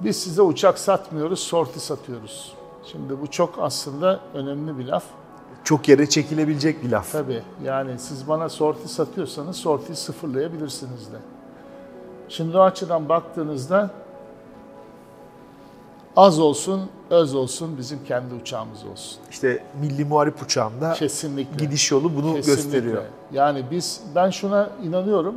Biz 0.00 0.16
size 0.16 0.42
uçak 0.42 0.78
satmıyoruz, 0.78 1.38
sorti 1.38 1.80
satıyoruz. 1.80 2.54
Şimdi 2.84 3.20
bu 3.20 3.26
çok 3.30 3.54
aslında 3.58 4.20
önemli 4.34 4.78
bir 4.78 4.86
laf. 4.86 5.04
Çok 5.64 5.88
yere 5.88 6.08
çekilebilecek 6.08 6.84
bir 6.84 6.90
laf. 6.90 7.12
Tabii 7.12 7.42
yani 7.64 7.98
siz 7.98 8.28
bana 8.28 8.48
sorti 8.48 8.88
satıyorsanız 8.88 9.56
sortiyi 9.56 9.96
sıfırlayabilirsiniz 9.96 11.12
de. 11.12 11.16
Şimdi 12.28 12.56
o 12.56 12.60
açıdan 12.60 13.08
baktığınızda 13.08 13.90
az 16.16 16.38
olsun, 16.38 16.80
öz 17.10 17.34
olsun 17.34 17.78
bizim 17.78 18.04
kendi 18.04 18.34
uçağımız 18.34 18.84
olsun. 18.92 19.18
İşte 19.30 19.64
Milli 19.80 20.04
Muharip 20.04 20.42
Uçağı'nda 20.42 20.92
Kesinlikle. 20.92 21.64
gidiş 21.64 21.90
yolu 21.90 22.16
bunu 22.16 22.34
Kesinlikle. 22.34 22.62
gösteriyor. 22.62 23.02
Yani 23.32 23.64
biz, 23.70 24.02
ben 24.14 24.30
şuna 24.30 24.70
inanıyorum. 24.84 25.34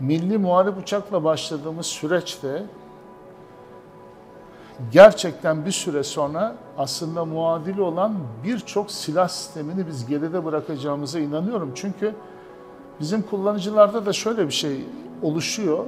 Milli 0.00 0.38
Muharip 0.38 0.78
Uçak'la 0.78 1.24
başladığımız 1.24 1.86
süreçte 1.86 2.62
gerçekten 4.92 5.66
bir 5.66 5.70
süre 5.72 6.02
sonra 6.02 6.54
aslında 6.78 7.24
muadili 7.24 7.82
olan 7.82 8.14
birçok 8.44 8.90
silah 8.90 9.28
sistemini 9.28 9.86
biz 9.86 10.06
geride 10.06 10.44
bırakacağımıza 10.44 11.18
inanıyorum. 11.18 11.72
Çünkü 11.74 12.14
bizim 13.00 13.22
kullanıcılarda 13.22 14.06
da 14.06 14.12
şöyle 14.12 14.46
bir 14.46 14.52
şey 14.52 14.86
oluşuyor. 15.22 15.84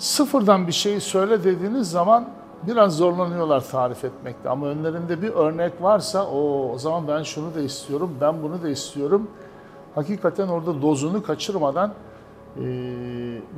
Sıfırdan 0.00 0.66
bir 0.66 0.72
şeyi 0.72 1.00
söyle 1.00 1.44
dediğiniz 1.44 1.90
zaman 1.90 2.28
biraz 2.66 2.96
zorlanıyorlar 2.96 3.70
tarif 3.70 4.04
etmekte. 4.04 4.48
Ama 4.48 4.66
önlerinde 4.66 5.22
bir 5.22 5.28
örnek 5.28 5.72
varsa 5.80 6.26
o, 6.26 6.70
o 6.72 6.78
zaman 6.78 7.08
ben 7.08 7.22
şunu 7.22 7.54
da 7.54 7.60
istiyorum, 7.60 8.10
ben 8.20 8.42
bunu 8.42 8.62
da 8.62 8.68
istiyorum. 8.68 9.30
Hakikaten 9.94 10.48
orada 10.48 10.82
dozunu 10.82 11.22
kaçırmadan 11.22 11.92
ee, 12.56 12.62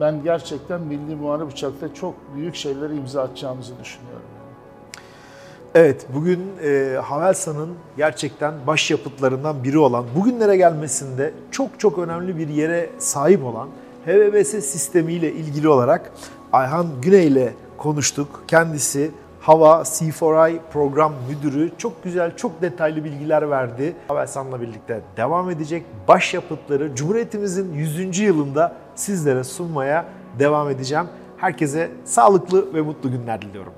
ben 0.00 0.22
gerçekten 0.22 0.80
Milli 0.80 1.16
Muharip 1.16 1.52
Uçak'ta 1.52 1.94
çok 1.94 2.14
büyük 2.36 2.54
şeyleri 2.54 2.96
imza 2.96 3.22
atacağımızı 3.22 3.72
düşünüyorum. 3.82 4.22
Evet, 5.74 6.06
bugün 6.14 6.40
e, 6.64 6.98
Havelsan'ın 7.02 7.70
gerçekten 7.96 8.54
başyapıtlarından 8.66 9.64
biri 9.64 9.78
olan, 9.78 10.04
bugünlere 10.16 10.56
gelmesinde 10.56 11.34
çok 11.50 11.80
çok 11.80 11.98
önemli 11.98 12.38
bir 12.38 12.48
yere 12.48 12.90
sahip 12.98 13.44
olan 13.44 13.68
HVBS 14.06 14.48
sistemiyle 14.48 15.32
ilgili 15.32 15.68
olarak 15.68 16.12
Ayhan 16.52 16.86
Güney 17.02 17.26
ile 17.26 17.52
konuştuk. 17.78 18.44
Kendisi 18.48 19.10
Hava 19.40 19.82
C4I 19.82 20.58
program 20.72 21.12
müdürü 21.28 21.70
çok 21.78 22.04
güzel, 22.04 22.36
çok 22.36 22.62
detaylı 22.62 23.04
bilgiler 23.04 23.50
verdi. 23.50 23.96
Havelsan'la 24.08 24.60
birlikte 24.60 25.00
devam 25.16 25.50
edecek 25.50 25.84
başyapıtları 26.08 26.94
Cumhuriyetimizin 26.94 27.74
100. 27.74 28.18
yılında 28.18 28.76
sizlere 28.94 29.44
sunmaya 29.44 30.04
devam 30.38 30.70
edeceğim. 30.70 31.06
Herkese 31.36 31.90
sağlıklı 32.04 32.74
ve 32.74 32.82
mutlu 32.82 33.10
günler 33.10 33.42
diliyorum. 33.42 33.72